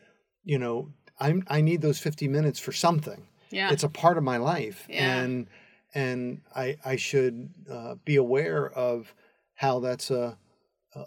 you 0.45 0.59
know 0.59 0.93
I'm 1.19 1.43
I 1.49 1.61
need 1.61 1.81
those 1.83 1.99
50 1.99 2.29
minutes 2.29 2.59
for 2.59 2.73
something 2.73 3.27
Yeah. 3.51 3.73
it's 3.73 3.85
a 3.85 3.89
part 3.89 4.17
of 4.19 4.25
my 4.25 4.37
life 4.37 4.87
Yeah. 4.89 5.21
and 5.23 5.49
and 5.95 6.41
I 6.55 6.77
I 6.85 6.97
should 6.97 7.51
uh, 7.71 7.95
be 8.05 8.17
aware 8.17 8.71
of 8.71 9.15
how 9.55 9.81
that's 9.81 10.11
a 10.11 10.37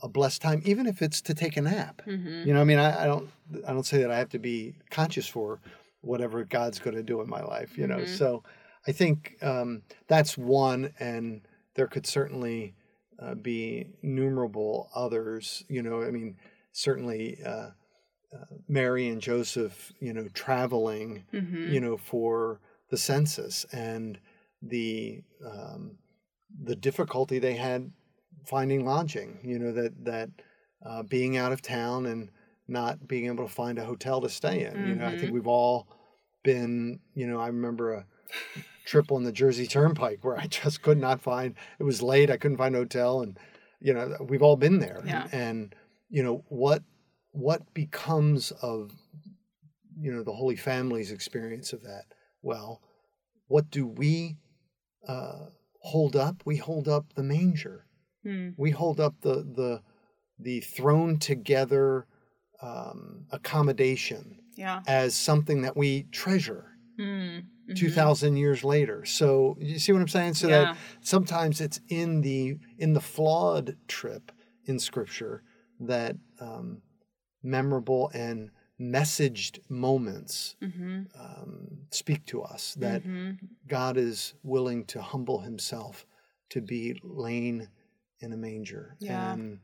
a 0.02 0.08
blessed 0.08 0.42
time 0.42 0.62
even 0.66 0.86
if 0.88 1.02
it's 1.02 1.22
to 1.22 1.34
take 1.34 1.58
a 1.58 1.62
nap 1.62 2.02
mm-hmm. 2.08 2.48
you 2.48 2.54
know 2.54 2.62
I 2.62 2.63
mean 2.63 2.80
I, 2.80 3.04
I 3.04 3.06
don't 3.06 3.30
I 3.68 3.74
don't 3.74 3.86
say 3.86 3.98
that 4.02 4.12
I 4.12 4.18
have 4.18 4.30
to 4.30 4.40
be 4.40 4.75
conscious 4.90 5.28
for 5.28 5.60
whatever 6.02 6.44
God's 6.46 6.80
going 6.80 6.96
to 6.96 7.04
do 7.04 7.20
in 7.22 7.30
my 7.30 7.42
life 7.42 7.78
you 7.78 7.88
know 7.88 7.98
Mhm. 7.98 8.08
so 8.18 8.44
I 8.88 8.92
think 8.94 9.36
um, 9.42 9.82
that's 10.08 10.38
one 10.38 10.94
and 11.00 11.42
there 11.75 11.88
could 11.88 12.06
certainly 12.06 12.75
uh, 13.20 13.36
be 13.36 13.88
numerable 14.02 14.90
others 14.96 15.66
you 15.68 15.82
know 15.82 16.02
I 16.02 16.12
mean 16.12 16.38
certainly 16.72 17.38
uh, 17.46 17.70
uh, 18.34 18.46
Mary 18.70 19.08
and 19.10 19.22
Joseph 19.22 19.92
you 20.00 20.13
know 20.13 20.28
traveling 20.34 21.24
Mm-hmm. 21.34 21.74
you 21.74 21.82
know, 21.82 21.98
for 21.98 22.60
the 22.90 22.98
census 22.98 23.66
and 23.74 24.18
the 24.67 25.22
um, 25.46 25.98
the 26.63 26.75
difficulty 26.75 27.39
they 27.39 27.55
had 27.55 27.91
finding 28.46 28.86
lodging. 28.86 29.39
You 29.43 29.60
know 29.60 29.72
that 29.74 30.05
that 30.05 30.29
uh, 30.86 31.03
being 31.03 31.38
out 31.38 31.51
of 31.51 31.62
town 31.62 32.05
and 32.05 32.29
not 32.67 33.08
being 33.08 33.25
able 33.27 33.48
to 33.48 33.53
find 33.53 33.77
a 33.77 33.86
hotel 33.86 34.22
to 34.22 34.29
stay 34.29 34.65
in. 34.65 34.88
You 34.88 34.96
know, 34.96 35.05
I 35.05 35.17
think 35.17 35.34
we've 35.34 35.48
all 35.48 35.88
been. 36.43 37.00
You 37.13 37.27
know, 37.27 37.39
I 37.39 37.48
remember 37.48 37.93
a 37.93 38.05
trip 38.86 39.12
on 39.12 39.24
the 39.24 39.32
Jersey 39.32 39.67
Turnpike 39.67 40.24
where 40.24 40.38
I 40.38 40.48
just 40.48 40.82
could 40.82 40.98
not 40.98 41.22
find. 41.22 41.55
It 41.79 41.84
was 41.84 42.01
late. 42.01 42.29
I 42.29 42.38
couldn't 42.38 42.58
find 42.58 42.75
a 42.75 42.79
hotel, 42.79 43.22
and 43.22 43.38
you 43.79 43.93
know, 43.93 44.15
we've 44.22 44.43
all 44.43 44.55
been 44.55 44.79
there. 44.79 45.01
Yeah. 45.05 45.27
And 45.32 45.75
you 46.10 46.24
know 46.24 46.43
what 46.48 46.84
what 47.32 47.74
becomes 47.74 48.51
of 48.62 48.91
you 50.00 50.12
know 50.12 50.24
the 50.24 50.34
Holy 50.34 50.55
Family's 50.55 51.12
experience 51.12 51.74
of 51.74 51.84
that? 51.84 52.05
Well, 52.41 52.82
what 53.48 53.70
do 53.70 53.86
we 53.86 54.38
uh, 55.07 55.48
hold 55.79 56.15
up? 56.15 56.43
We 56.45 56.57
hold 56.57 56.88
up 56.88 57.13
the 57.15 57.24
manger. 57.24 57.86
Mm. 58.25 58.53
We 58.57 58.72
hold 58.72 59.00
up 59.00 59.15
the 59.22 59.36
the 59.43 59.81
the 60.39 60.62
thrown 60.62 61.19
together 61.19 62.07
um, 62.62 63.25
accommodation 63.31 64.39
Yeah. 64.55 64.81
as 64.88 65.13
something 65.15 65.62
that 65.62 65.75
we 65.77 66.03
treasure. 66.12 66.72
Mm. 67.00 67.45
Two 67.75 67.89
thousand 67.89 68.36
years 68.36 68.63
later, 68.65 69.05
so 69.05 69.57
you 69.60 69.79
see 69.79 69.93
what 69.93 70.01
I'm 70.01 70.07
saying. 70.10 70.33
So 70.33 70.48
Yeah. 70.50 70.65
that 70.65 70.77
sometimes 71.01 71.62
it's 71.62 71.79
in 71.88 72.22
the 72.22 72.57
in 72.77 72.91
the 72.93 73.00
flawed 73.00 73.77
trip 73.88 74.31
in 74.65 74.79
Scripture 74.79 75.43
that 75.79 76.17
um, 76.41 76.81
memorable 77.41 78.12
and 78.13 78.51
messaged 78.84 79.60
moments 79.70 80.56
Mm-hmm. 80.62 81.04
um, 81.20 81.78
speak 81.92 82.25
to 82.28 82.42
us 82.44 82.75
that 82.75 83.04
mm-hmm. 83.04 83.46
God 83.68 83.98
is 83.98 84.34
willing 84.44 84.86
to 84.86 85.02
humble 85.02 85.40
himself 85.40 86.06
to 86.50 86.62
be 86.62 87.00
lain 87.04 87.70
in 88.20 88.34
a 88.34 88.38
manger. 88.38 88.96
Yeah. 89.00 89.34
And 89.34 89.60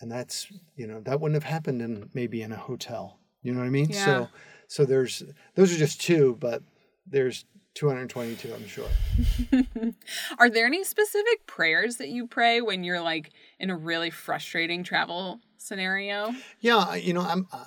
and 0.00 0.12
that's, 0.12 0.46
you 0.76 0.86
know, 0.86 1.00
that 1.00 1.20
wouldn't 1.20 1.42
have 1.42 1.50
happened 1.50 1.82
in 1.82 2.08
maybe 2.14 2.42
in 2.42 2.52
a 2.52 2.56
hotel. 2.56 3.18
You 3.42 3.52
know 3.52 3.60
what 3.60 3.66
I 3.66 3.70
mean? 3.70 3.90
Yeah. 3.90 4.04
So 4.04 4.28
so 4.68 4.84
there's 4.84 5.22
those 5.54 5.72
are 5.74 5.78
just 5.78 6.00
two, 6.00 6.36
but 6.40 6.62
there's 7.06 7.44
222, 7.74 8.52
I'm 8.52 8.66
sure. 8.66 9.92
Are 10.38 10.50
there 10.50 10.66
any 10.66 10.82
specific 10.82 11.46
prayers 11.46 11.96
that 11.98 12.08
you 12.08 12.26
pray 12.26 12.60
when 12.60 12.82
you're 12.82 13.00
like 13.00 13.30
in 13.60 13.70
a 13.70 13.76
really 13.76 14.10
frustrating 14.10 14.82
travel 14.82 15.38
scenario? 15.58 16.34
Yeah, 16.60 16.96
you 16.96 17.12
know, 17.12 17.20
I'm 17.20 17.46
uh, 17.52 17.64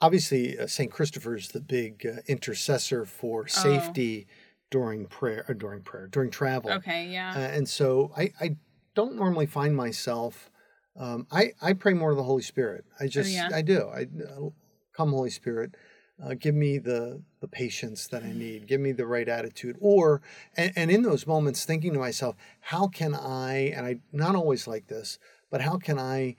obviously 0.00 0.58
uh, 0.58 0.66
St. 0.66 0.90
Christopher's 0.90 1.48
the 1.48 1.60
big 1.60 2.06
uh, 2.06 2.20
intercessor 2.26 3.04
for 3.04 3.46
safety 3.48 4.26
during 4.70 5.06
prayer, 5.06 5.44
uh, 5.48 5.52
during 5.52 5.82
prayer, 5.82 6.06
during 6.06 6.30
travel. 6.30 6.70
Okay, 6.72 7.08
yeah. 7.08 7.32
Uh, 7.34 7.38
and 7.38 7.68
so 7.68 8.12
I, 8.16 8.32
I 8.40 8.56
don't 8.94 9.16
normally 9.16 9.46
find 9.46 9.76
myself. 9.76 10.50
Um, 10.98 11.26
I 11.30 11.52
I 11.62 11.72
pray 11.72 11.94
more 11.94 12.10
to 12.10 12.16
the 12.16 12.22
Holy 12.22 12.42
Spirit. 12.42 12.84
I 12.98 13.06
just 13.06 13.30
yeah? 13.30 13.48
I 13.52 13.62
do. 13.62 13.88
I 13.92 14.02
uh, 14.02 14.50
come 14.92 15.10
Holy 15.10 15.30
Spirit, 15.30 15.74
uh, 16.22 16.34
give 16.34 16.54
me 16.54 16.78
the 16.78 17.22
the 17.40 17.48
patience 17.48 18.06
that 18.08 18.22
I 18.22 18.32
need. 18.32 18.66
Give 18.66 18.80
me 18.80 18.92
the 18.92 19.06
right 19.06 19.28
attitude. 19.28 19.76
Or 19.80 20.20
and, 20.56 20.72
and 20.76 20.90
in 20.90 21.02
those 21.02 21.26
moments, 21.26 21.64
thinking 21.64 21.92
to 21.94 21.98
myself, 21.98 22.36
how 22.60 22.88
can 22.88 23.14
I? 23.14 23.72
And 23.74 23.86
I 23.86 24.00
not 24.12 24.34
always 24.34 24.66
like 24.66 24.88
this, 24.88 25.18
but 25.50 25.62
how 25.62 25.78
can 25.78 25.98
I 25.98 26.36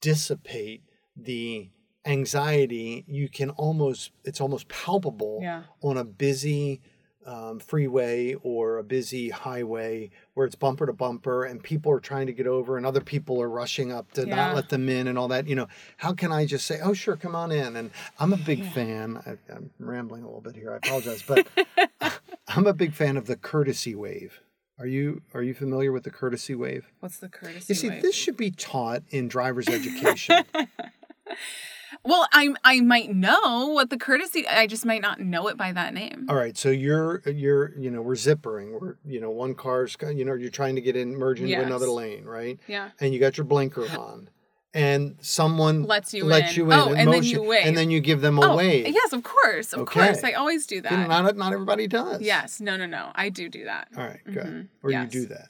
dissipate 0.00 0.82
the 1.16 1.70
anxiety? 2.08 3.04
You 3.06 3.28
can 3.28 3.50
almost 3.50 4.10
it's 4.24 4.40
almost 4.40 4.68
palpable 4.68 5.38
yeah. 5.42 5.62
on 5.82 5.96
a 5.96 6.04
busy 6.04 6.80
um, 7.26 7.58
freeway 7.58 8.34
or 8.42 8.78
a 8.78 8.82
busy 8.82 9.28
highway 9.28 10.10
where 10.32 10.46
it's 10.46 10.54
bumper 10.56 10.86
to 10.86 10.94
bumper 10.94 11.44
and 11.44 11.62
people 11.62 11.92
are 11.92 12.00
trying 12.00 12.26
to 12.26 12.32
get 12.32 12.46
over 12.46 12.78
and 12.78 12.86
other 12.86 13.02
people 13.02 13.42
are 13.42 13.50
rushing 13.50 13.92
up 13.92 14.10
to 14.12 14.26
Yeah. 14.26 14.34
not 14.34 14.54
let 14.54 14.70
them 14.70 14.88
in 14.88 15.06
and 15.06 15.18
all 15.18 15.28
that. 15.28 15.46
You 15.46 15.54
know, 15.54 15.68
how 15.98 16.14
can 16.14 16.32
I 16.32 16.46
just 16.46 16.66
say, 16.66 16.80
oh, 16.82 16.94
sure, 16.94 17.16
come 17.16 17.34
on 17.34 17.52
in? 17.52 17.76
And 17.76 17.90
I'm 18.18 18.32
a 18.32 18.38
big 18.38 18.64
fan. 18.72 19.20
I, 19.26 19.36
I'm 19.54 19.70
rambling 19.78 20.22
a 20.22 20.26
little 20.26 20.40
bit 20.40 20.56
here. 20.56 20.72
I 20.72 20.76
apologize. 20.76 21.22
But 21.22 21.46
I'm 22.48 22.66
a 22.66 22.72
big 22.72 22.94
fan 22.94 23.18
of 23.18 23.26
the 23.26 23.36
courtesy 23.36 23.94
wave. 23.94 24.40
Are 24.78 24.86
you 24.86 25.20
are 25.34 25.42
you 25.42 25.54
familiar 25.54 25.92
with 25.92 26.04
the 26.04 26.10
courtesy 26.10 26.54
wave? 26.54 26.86
What's 27.00 27.18
the 27.18 27.28
courtesy 27.28 27.64
You 27.68 27.74
see, 27.74 27.88
wave? 27.90 28.00
this 28.00 28.14
should 28.14 28.36
be 28.38 28.52
taught 28.52 29.02
in 29.10 29.28
driver's 29.28 29.68
education. 29.68 30.44
Well, 32.04 32.26
I 32.32 32.54
I 32.64 32.80
might 32.80 33.14
know 33.14 33.68
what 33.68 33.90
the 33.90 33.98
courtesy. 33.98 34.46
I 34.46 34.66
just 34.66 34.86
might 34.86 35.02
not 35.02 35.20
know 35.20 35.48
it 35.48 35.56
by 35.56 35.72
that 35.72 35.92
name. 35.94 36.26
All 36.28 36.36
right, 36.36 36.56
so 36.56 36.70
you're 36.70 37.22
you're 37.26 37.76
you 37.78 37.90
know 37.90 38.00
we're 38.02 38.14
zippering. 38.14 38.80
We're 38.80 38.96
you 39.04 39.20
know 39.20 39.30
one 39.30 39.54
car's 39.54 39.96
you 40.14 40.24
know 40.24 40.34
you're 40.34 40.50
trying 40.50 40.74
to 40.76 40.80
get 40.80 40.96
in 40.96 41.16
merge 41.16 41.38
into 41.40 41.50
Yes. 41.50 41.66
another 41.66 41.88
lane, 41.88 42.24
right? 42.24 42.58
Yeah. 42.66 42.90
And 43.00 43.12
you 43.12 43.20
got 43.20 43.36
your 43.36 43.44
blinker 43.44 43.86
on, 43.98 44.30
and 44.72 45.16
someone 45.20 45.82
Lets 45.84 46.14
you 46.14 46.24
lets 46.24 46.52
in. 46.52 46.56
you 46.66 46.72
in, 46.72 46.78
Oh, 46.78 46.94
and 46.94 47.12
then 47.12 47.22
you 47.24 47.42
wave. 47.42 47.66
and 47.66 47.76
then 47.76 47.90
you 47.90 48.00
give 48.00 48.20
them 48.20 48.38
a 48.38 48.52
Oh, 48.52 48.56
wave. 48.56 48.86
yes, 48.88 49.12
of 49.12 49.22
course, 49.22 49.72
of 49.72 49.80
Okay. 49.80 50.04
course. 50.06 50.24
I 50.24 50.32
always 50.32 50.66
do 50.66 50.80
that. 50.80 51.08
Not 51.08 51.36
not 51.36 51.52
everybody 51.52 51.86
does. 51.88 52.22
yes, 52.22 52.60
no, 52.60 52.76
no, 52.76 52.86
no. 52.86 53.10
I 53.14 53.28
do 53.28 53.48
do 53.48 53.64
that. 53.64 53.88
All 53.96 54.04
right, 54.04 54.20
good. 54.24 54.46
Mhm, 54.46 54.68
Or 54.82 54.90
yes. 54.90 55.12
you 55.14 55.20
do 55.22 55.26
that. 55.28 55.48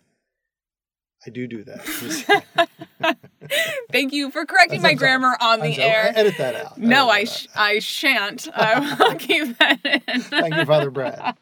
I 1.29 1.31
do 1.31 1.47
do 1.47 1.63
that. 1.65 2.67
Thank 3.93 4.15
you 4.15 4.31
for 4.31 4.47
correcting 4.47 4.79
I'm 4.79 4.83
my 4.83 4.89
sorry. 4.91 4.97
grammar 4.97 5.37
on 5.43 5.61
I'm 5.61 5.69
the 5.71 5.75
sorry. 5.75 5.87
air. 5.89 6.13
Edit 6.17 6.39
that 6.39 6.55
out. 6.57 6.79
No, 6.79 7.11
I 7.11 7.21
Edit 7.21 7.29
sh- 7.29 7.47
I 7.55 7.79
shan't. 7.81 8.49
I 8.55 8.97
will 8.99 9.15
keep 9.17 9.59
that 9.59 9.79
in. 9.85 10.21
Thank 10.23 10.55
you, 10.57 10.65
Father 10.65 10.91
Brad. 10.91 11.37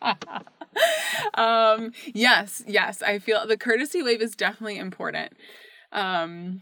um 1.34 1.92
yes 2.12 2.62
yes 2.66 3.00
i 3.02 3.18
feel 3.18 3.46
the 3.46 3.56
courtesy 3.56 4.02
wave 4.02 4.20
is 4.20 4.36
definitely 4.36 4.76
important 4.76 5.32
um 5.92 6.60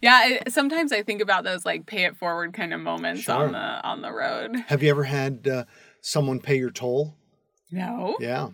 yeah 0.00 0.26
it, 0.26 0.50
sometimes 0.52 0.90
i 0.90 1.02
think 1.02 1.20
about 1.20 1.44
those 1.44 1.66
like 1.66 1.84
pay 1.84 2.04
it 2.04 2.16
forward 2.16 2.54
kind 2.54 2.72
of 2.72 2.80
moments 2.80 3.22
Sure. 3.24 3.34
on 3.44 3.52
the 3.52 3.58
on 3.58 4.00
the 4.00 4.10
road 4.10 4.56
Have 4.68 4.82
you 4.82 4.88
ever 4.88 5.04
had 5.04 5.46
uh, 5.46 5.64
someone 6.00 6.40
pay 6.40 6.56
your 6.56 6.70
toll? 6.70 7.14
no 7.70 8.16
Yeah. 8.20 8.48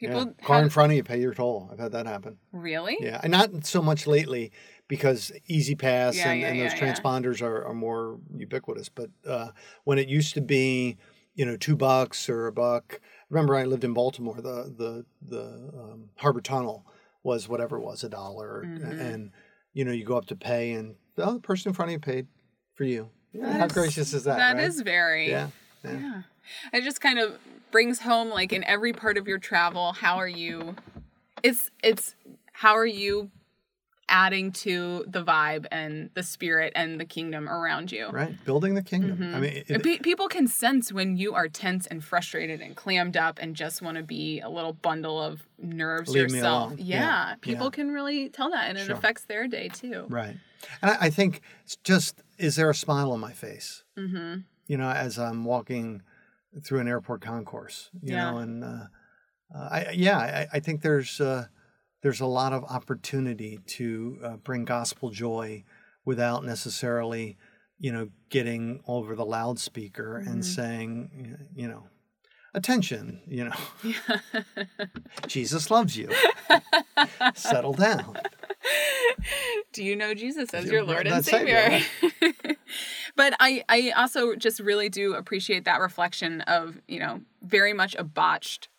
People 0.00 0.32
yeah. 0.38 0.46
Car 0.46 0.62
in 0.62 0.70
front 0.70 0.90
of 0.92 0.96
you 0.96 1.04
pay 1.04 1.20
your 1.20 1.34
toll. 1.34 1.68
I've 1.72 1.78
had 1.78 1.92
that 1.92 2.06
happen. 2.06 2.38
really 2.52 2.96
Yeah, 3.00 3.20
and 3.22 3.30
not 3.30 3.64
so 3.66 3.80
much 3.82 4.06
lately 4.06 4.50
because 4.88 5.30
E-ZPass 5.46 6.16
Yeah, 6.16 6.30
and, 6.32 6.40
yeah, 6.40 6.46
and 6.48 6.60
those 6.60 6.74
transponders 6.74 7.42
are, 7.42 7.64
are 7.66 7.74
more 7.74 8.18
ubiquitous. 8.36 8.88
But 8.88 9.10
uh, 9.26 9.50
when 9.84 9.98
it 9.98 10.08
used 10.08 10.34
to 10.34 10.40
be, 10.40 10.96
you 11.34 11.46
know, 11.46 11.56
two 11.56 11.76
bucks 11.76 12.28
or 12.28 12.46
a 12.48 12.52
buck. 12.52 13.00
Remember, 13.30 13.54
I 13.54 13.64
lived 13.64 13.84
in 13.84 13.94
Baltimore. 13.94 14.36
The 14.40 14.74
the 14.76 15.04
the 15.22 15.44
um, 15.78 16.10
Harbor 16.16 16.40
Tunnel 16.40 16.84
was 17.22 17.48
whatever 17.48 17.76
it 17.76 17.82
was, 17.82 18.02
a 18.02 18.08
dollar, 18.08 18.64
Mm-hmm. 18.66 19.00
and 19.00 19.30
you 19.72 19.84
know, 19.84 19.92
you 19.92 20.04
go 20.04 20.16
up 20.16 20.26
to 20.26 20.36
pay, 20.36 20.72
and 20.72 20.96
oh, 21.18 21.34
the 21.34 21.40
person 21.40 21.68
in 21.70 21.74
front 21.74 21.90
of 21.90 21.92
you 21.92 21.98
paid 22.00 22.26
for 22.74 22.82
you. 22.84 23.10
Yeah, 23.32 23.46
how 23.46 23.52
That's- 23.52 23.72
gracious 23.72 24.12
is 24.12 24.24
that? 24.24 24.36
That 24.38 24.56
right? 24.56 24.64
is 24.64 24.80
very 24.80 25.30
Yeah. 25.30 25.48
yeah. 25.84 26.22
It 26.72 26.82
just 26.82 27.00
kind 27.00 27.18
of 27.18 27.38
brings 27.70 28.00
home 28.00 28.30
like 28.30 28.52
in 28.52 28.64
every 28.64 28.92
part 28.92 29.16
of 29.18 29.28
your 29.28 29.38
travel 29.38 29.92
how 29.92 30.16
are 30.16 30.28
you 30.28 30.74
it's 31.42 31.70
it's 31.82 32.14
how 32.52 32.74
are 32.76 32.86
you 32.86 33.30
adding 34.12 34.50
to 34.50 35.04
the 35.06 35.22
vibe 35.24 35.66
and 35.70 36.10
the 36.14 36.22
spirit 36.24 36.72
and 36.74 36.98
the 36.98 37.04
kingdom 37.04 37.48
around 37.48 37.92
you 37.92 38.08
Right, 38.08 38.34
building 38.44 38.74
the 38.74 38.82
kingdom. 38.82 39.22
I 39.36 39.38
mean, 39.38 39.62
it- 39.68 39.82
Pe- 39.84 39.98
people 39.98 40.26
can 40.26 40.48
sense 40.48 40.92
when 40.92 41.16
you 41.16 41.32
are 41.34 41.48
tense 41.48 41.86
and 41.86 42.02
frustrated 42.02 42.60
and 42.60 42.74
clammed 42.74 43.16
up 43.16 43.38
and 43.40 43.54
just 43.54 43.80
want 43.82 43.98
to 43.98 44.02
be 44.02 44.40
a 44.40 44.48
little 44.48 44.72
bundle 44.72 45.22
of 45.22 45.46
nerves 45.62 46.12
yourself. 46.12 46.72
Yeah, 46.76 47.28
Yeah, 47.30 47.34
people 47.40 47.66
yeah. 47.66 47.70
can 47.70 47.92
really 47.92 48.28
tell 48.30 48.50
that, 48.50 48.68
and 48.68 48.76
it 48.76 48.86
Sure. 48.86 48.96
affects 48.96 49.26
their 49.26 49.46
day 49.46 49.68
too. 49.68 50.06
Right. 50.08 50.36
And 50.82 50.90
I, 50.90 50.96
I 51.02 51.10
think 51.10 51.40
it's 51.64 51.76
just 51.84 52.20
is 52.36 52.56
there 52.56 52.68
a 52.68 52.74
smile 52.74 53.12
on 53.12 53.20
my 53.20 53.32
face? 53.32 53.84
Mm-hmm. 53.96 54.40
You 54.66 54.76
know, 54.76 54.90
as 54.90 55.20
I'm 55.20 55.44
walking 55.44 56.02
through 56.64 56.80
an 56.80 56.88
airport 56.88 57.20
concourse, 57.22 57.90
you 58.02 58.14
Yeah. 58.14 58.30
know, 58.32 58.38
and 58.38 58.64
uh, 58.64 58.86
uh, 59.54 59.68
I 59.70 59.90
yeah, 59.92 60.18
I, 60.18 60.48
I 60.54 60.60
think 60.60 60.82
there's 60.82 61.20
uh, 61.20 61.46
there's 62.02 62.20
a 62.20 62.26
lot 62.26 62.52
of 62.52 62.64
opportunity 62.64 63.58
to 63.66 64.18
uh, 64.24 64.36
bring 64.36 64.64
gospel 64.64 65.10
joy 65.10 65.64
without 66.04 66.44
necessarily, 66.44 67.36
you 67.78 67.92
know, 67.92 68.08
getting 68.30 68.82
over 68.86 69.14
the 69.14 69.24
loudspeaker 69.24 70.16
and 70.18 70.44
saying, 70.44 71.48
you 71.54 71.68
know, 71.68 71.84
attention, 72.54 73.20
you 73.26 73.44
know, 73.44 73.56
Jesus 75.26 75.70
loves 75.70 75.96
you. 75.96 76.10
Settle 77.34 77.74
down. 77.74 78.16
Do 79.72 79.84
you 79.84 79.94
know 79.96 80.14
Jesus 80.14 80.52
as 80.54 80.64
your 80.70 80.82
Lord 80.82 81.06
and 81.06 81.18
it, 81.18 81.24
Savior? 81.24 81.80
But 83.20 83.34
I, 83.38 83.62
I 83.68 83.90
also 83.90 84.34
just 84.34 84.60
really 84.60 84.88
do 84.88 85.12
appreciate 85.12 85.66
that 85.66 85.78
reflection 85.78 86.40
of, 86.42 86.80
you 86.88 86.98
know, 86.98 87.20
very 87.42 87.74
much 87.74 87.94
a 87.98 88.02
botched 88.02 88.70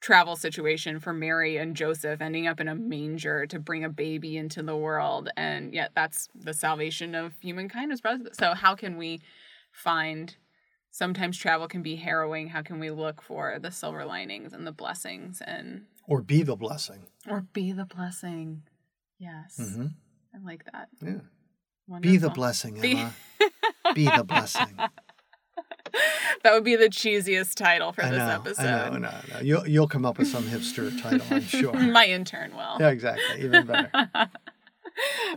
travel 0.00 0.36
situation 0.36 1.00
for 1.00 1.12
Mary 1.12 1.58
and 1.58 1.76
Joseph 1.76 2.22
ending 2.22 2.46
up 2.46 2.60
in 2.60 2.68
a 2.68 2.74
manger 2.74 3.46
to 3.46 3.58
bring 3.58 3.84
a 3.84 3.90
baby 3.90 4.38
into 4.38 4.62
the 4.62 4.74
world. 4.74 5.28
And 5.36 5.74
yet 5.74 5.90
that's 5.94 6.30
the 6.34 6.54
salvation 6.54 7.14
of 7.14 7.34
humankind. 7.40 7.92
is 7.92 8.00
present. 8.00 8.34
So 8.34 8.54
how 8.54 8.74
can 8.74 8.96
we 8.96 9.20
find 9.70 10.34
sometimes 10.90 11.36
travel 11.36 11.68
can 11.68 11.82
be 11.82 11.96
harrowing. 11.96 12.48
How 12.48 12.62
can 12.62 12.80
we 12.80 12.90
look 12.90 13.20
for 13.20 13.58
the 13.60 13.70
silver 13.70 14.06
linings 14.06 14.54
and 14.54 14.66
the 14.66 14.72
blessings 14.72 15.42
and 15.46 15.82
Or 16.06 16.22
be 16.22 16.42
the 16.42 16.56
blessing. 16.56 17.08
or 17.28 17.42
be 17.52 17.72
the 17.72 17.84
blessing? 17.84 18.62
Yes. 19.18 19.56
hmm 19.58 19.88
I 20.34 20.38
like 20.42 20.64
that. 20.72 20.88
Yeah. 21.02 21.20
Wonderful. 21.86 22.12
Be 22.12 22.16
the 22.16 22.30
blessing, 22.30 22.78
Emma. 22.78 23.12
Be 23.38 23.46
the 23.94 24.24
blessing. 24.24 24.66
That 26.42 26.52
would 26.54 26.64
be 26.64 26.74
the 26.74 26.88
cheesiest 26.88 27.54
title 27.54 27.92
for 27.92 28.02
I 28.02 28.10
this 28.10 28.18
know, 28.18 28.28
episode. 28.28 28.64
I 28.66 28.88
know, 28.90 28.98
no, 28.98 29.10
no. 29.32 29.40
You'll 29.40 29.68
you'll 29.68 29.86
come 29.86 30.04
up 30.04 30.18
with 30.18 30.26
some 30.26 30.42
hipster 30.42 30.90
title, 31.00 31.24
I'm 31.30 31.40
sure. 31.42 31.72
My 31.72 32.06
intern 32.06 32.50
will. 32.56 32.78
Yeah, 32.80 32.88
exactly. 32.88 33.42
Even 33.44 33.64
better. 33.66 33.90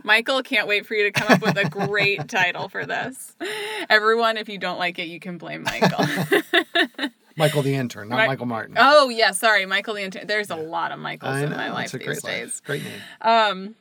Michael, 0.04 0.42
can't 0.42 0.66
wait 0.66 0.84
for 0.84 0.94
you 0.94 1.04
to 1.04 1.12
come 1.12 1.28
up 1.32 1.42
with 1.42 1.56
a 1.56 1.68
great 1.68 2.28
title 2.28 2.68
for 2.68 2.84
this. 2.86 3.36
Everyone, 3.88 4.36
if 4.36 4.48
you 4.48 4.58
don't 4.58 4.78
like 4.78 4.98
it, 4.98 5.06
you 5.06 5.20
can 5.20 5.38
blame 5.38 5.62
Michael. 5.62 6.04
Michael 7.36 7.62
the 7.62 7.74
intern, 7.74 8.08
not 8.08 8.20
Mi- 8.22 8.26
Michael 8.26 8.46
Martin. 8.46 8.76
oh, 8.78 9.08
yeah, 9.10 9.30
sorry, 9.30 9.64
Michael 9.64 9.94
the 9.94 10.02
intern. 10.02 10.26
There's 10.26 10.50
a 10.50 10.56
lot 10.56 10.90
of 10.90 10.98
Michaels 10.98 11.38
in 11.40 11.50
my 11.50 11.70
life 11.70 11.92
these 11.92 12.22
days. 12.22 12.24
life. 12.24 12.62
Great 12.64 12.82
name. 12.82 13.00
Um, 13.20 13.74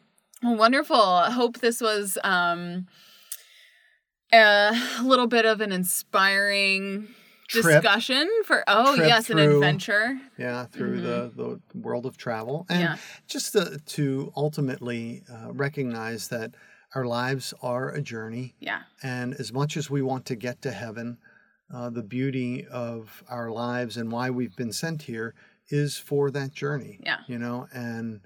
wonderful. 0.43 0.95
I 0.95 1.31
hope 1.31 1.59
this 1.59 1.81
was 1.81 2.17
um 2.23 2.85
a 4.33 4.73
little 5.03 5.27
bit 5.27 5.45
of 5.45 5.61
an 5.61 5.71
inspiring 5.71 7.07
Trip. 7.47 7.63
discussion 7.81 8.29
for 8.43 8.63
oh 8.67 8.95
Trip 8.95 9.07
yes, 9.07 9.29
an 9.29 9.39
adventure. 9.39 10.19
Yeah, 10.37 10.65
through 10.65 11.01
the, 11.01 11.31
the 11.35 11.59
world 11.79 12.05
of 12.05 12.17
travel. 12.17 12.65
And 12.69 12.77
Mm-hmm. 12.83 12.93
Yeah. 12.93 12.97
just 13.27 13.53
to, 13.53 13.79
to 13.85 14.33
ultimately 14.35 15.23
uh, 15.31 15.51
recognize 15.53 16.27
that 16.29 16.55
our 16.95 17.05
lives 17.05 17.53
are 17.61 17.89
a 17.89 18.01
journey. 18.01 18.55
Yeah. 18.59 18.81
And 19.03 19.33
as 19.35 19.51
much 19.53 19.77
as 19.77 19.89
we 19.89 20.01
want 20.01 20.25
to 20.27 20.35
get 20.35 20.61
to 20.63 20.71
heaven, 20.71 21.17
uh, 21.73 21.89
the 21.89 22.03
beauty 22.03 22.65
of 22.67 23.23
our 23.29 23.49
lives 23.51 23.97
and 23.97 24.11
why 24.11 24.29
we've 24.29 24.55
been 24.55 24.71
sent 24.73 25.03
here 25.03 25.33
is 25.69 25.97
for 25.97 26.31
that 26.31 26.53
journey. 26.53 26.99
Yeah. 27.03 27.19
You 27.27 27.37
know, 27.39 27.67
and 27.73 28.21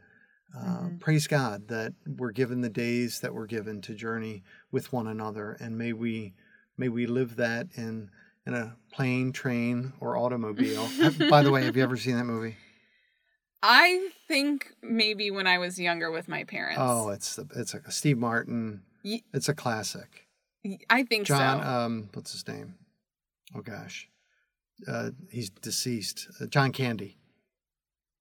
uh, 0.56 0.60
Mm-hmm. 0.82 0.98
praise 0.98 1.28
God 1.28 1.68
that 1.70 1.94
we're 2.06 2.32
given 2.32 2.62
the 2.62 2.70
days 2.70 3.20
that 3.22 3.34
we're 3.34 3.46
given 3.46 3.82
to 3.82 3.94
journey 3.94 4.44
with 4.72 4.92
one 4.92 5.08
another, 5.08 5.54
and 5.60 5.78
may 5.78 5.94
we 5.94 6.34
may 6.78 6.90
we 6.90 7.06
live 7.06 7.36
that 7.38 7.68
in 7.76 8.10
in 8.46 8.54
a 8.54 8.76
plane, 8.92 9.32
train, 9.32 9.94
or 10.00 10.18
automobile. 10.18 10.90
By 11.30 11.44
the 11.44 11.52
way, 11.52 11.64
have 11.66 11.78
you 11.78 11.84
ever 11.84 11.96
seen 11.98 12.18
that 12.18 12.26
movie? 12.26 12.58
I 13.64 14.10
think 14.28 14.74
maybe 14.82 15.30
when 15.30 15.46
I 15.46 15.60
was 15.60 15.80
younger 15.80 16.10
with 16.10 16.28
my 16.28 16.44
parents. 16.46 16.80
Oh, 16.82 17.10
it's 17.10 17.36
the, 17.36 17.48
it's 17.56 17.74
a 17.76 17.92
Steve 17.92 18.18
Martin. 18.18 18.82
Ye- 19.04 19.24
It's 19.34 19.48
a 19.50 19.54
classic. 19.54 20.28
I 20.90 21.04
think 21.04 21.28
John, 21.28 21.62
so. 21.62 21.68
um, 21.68 22.10
what's 22.14 22.32
his 22.34 22.48
name? 22.48 22.76
Oh 23.56 23.62
gosh, 23.62 24.10
uh, 24.88 25.12
he's 25.30 25.50
deceased. 25.50 26.28
Uh, 26.40 26.46
John 26.48 26.72
Candy 26.72 27.18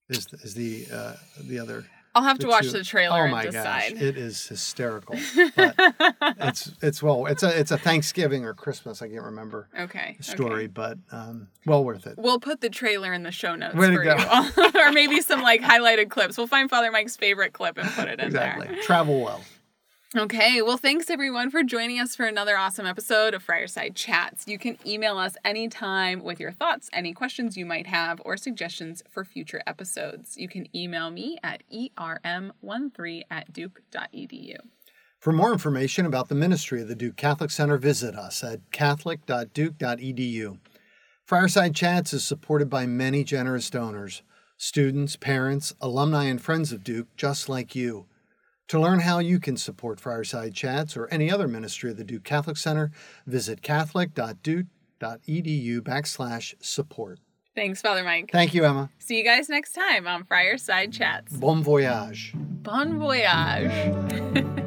is 0.09 0.27
is 0.43 0.55
the 0.55 0.87
uh, 0.93 1.15
the 1.43 1.59
other. 1.59 1.87
I'll 2.15 2.23
have 2.25 2.39
to 2.41 2.49
watch 2.49 2.65
two- 2.65 2.73
the 2.73 2.85
trailer 2.85 3.19
oh 3.21 3.23
and 3.23 3.31
my 3.31 3.45
decide. 3.47 3.95
gosh, 3.95 4.03
it 4.03 4.17
is 4.19 4.47
hysterical. 4.49 5.17
But 5.57 5.75
it's 6.41 6.73
it's 6.83 7.03
well, 7.03 7.27
it's 7.27 7.43
a 7.43 7.59
it's 7.59 7.71
a 7.71 7.79
Thanksgiving 7.79 8.45
or 8.45 8.53
Christmas. 8.55 9.01
I 9.01 9.09
can't 9.09 9.25
remember 9.25 9.69
okay. 9.79 10.17
story, 10.21 10.67
but 10.67 10.99
um, 11.13 11.49
well 11.67 11.85
worth 11.85 12.07
it. 12.07 12.15
We'll 12.19 12.41
put 12.41 12.61
the 12.61 12.71
trailer 12.71 13.13
in 13.13 13.23
the 13.23 13.31
show 13.31 13.55
notes 13.55 13.77
Way 13.77 13.95
for 13.95 14.05
you, 14.05 14.11
or 14.81 14.93
maybe 14.93 15.21
some 15.21 15.43
like 15.43 15.61
highlighted 15.63 16.11
clips. 16.11 16.37
We'll 16.37 16.47
find 16.49 16.69
Father 16.69 16.91
Mike's 16.91 17.17
favorite 17.17 17.53
clip 17.53 17.79
and 17.79 17.89
put 17.91 18.09
it 18.09 18.19
in 18.19 18.27
Exactly. 18.27 18.67
there. 18.67 18.83
Travel 18.83 19.21
well. 19.21 19.43
Okay, 20.17 20.61
well, 20.61 20.77
thanks 20.77 21.09
everyone 21.09 21.53
for 21.53 21.63
joining 21.63 22.01
us 22.01 22.17
for 22.17 22.27
another 22.27 22.57
awesome 22.57 22.85
episode 22.85 23.33
of 23.33 23.47
Friarside 23.47 23.95
Chats. 23.95 24.49
You 24.49 24.59
can 24.59 24.77
email 24.85 25.19
us 25.19 25.37
anytime 25.45 26.25
with 26.25 26.41
your 26.41 26.51
thoughts, 26.51 26.91
any 26.93 27.13
questions 27.13 27.57
you 27.57 27.65
might 27.65 27.87
have, 27.87 28.21
or 28.25 28.37
suggestions 28.37 29.05
for 29.09 29.25
future 29.25 29.63
episodes. 29.69 30.37
You 30.37 30.49
can 30.49 30.67
email 30.77 31.11
me 31.11 31.39
at 31.45 31.63
erm13 31.71 33.23
at 33.31 33.53
duke.edu. 33.53 34.57
For 35.21 35.33
more 35.33 35.53
information 35.53 36.05
about 36.07 36.29
the 36.29 36.35
ministry 36.35 36.83
of 36.83 36.89
the 36.89 36.97
Duke 36.97 37.15
Catholic 37.15 37.53
Center, 37.53 37.77
visit 37.77 38.17
us 38.17 38.43
at 38.43 38.69
catholic.duke.edu. 38.73 40.59
Friar 41.25 41.47
Side 41.47 41.77
Chats 41.77 42.13
is 42.13 42.25
supported 42.25 42.69
by 42.69 42.85
many 42.85 43.23
generous 43.23 43.71
donors 43.71 44.23
students, 44.57 45.15
parents, 45.15 45.73
alumni, 45.81 46.25
and 46.25 46.43
friends 46.43 46.73
of 46.73 46.83
Duke, 46.83 47.07
just 47.17 47.49
like 47.49 47.77
you. 47.77 48.07
To 48.71 48.79
learn 48.79 49.01
how 49.01 49.19
you 49.19 49.41
can 49.41 49.57
support 49.57 49.99
Friar 49.99 50.23
Side 50.23 50.55
Chats 50.55 50.97
or 50.97 51.09
any 51.09 51.29
other 51.29 51.49
ministry 51.49 51.91
of 51.91 51.97
the 51.97 52.05
Duke 52.05 52.23
Catholic 52.23 52.57
Center, 52.57 52.93
visit 53.27 53.63
catholic.duke.edu 53.63 55.81
backslash 55.81 56.55
support. 56.61 57.19
Thanks, 57.57 57.83
Father 57.83 58.05
Mike. 58.05 58.31
Thank 58.31 58.55
you, 58.55 58.65
Emma. 58.65 58.89
See 59.01 59.19
you 59.19 59.25
guys 59.25 59.49
next 59.49 59.73
time 59.73 60.07
on 60.07 60.23
Friar 60.23 60.57
Side 60.57 60.93
Chats. 60.93 61.33
Bon 61.33 61.65
voyage. 61.65 62.33
Bon 62.37 62.97
voyage. 62.97 64.53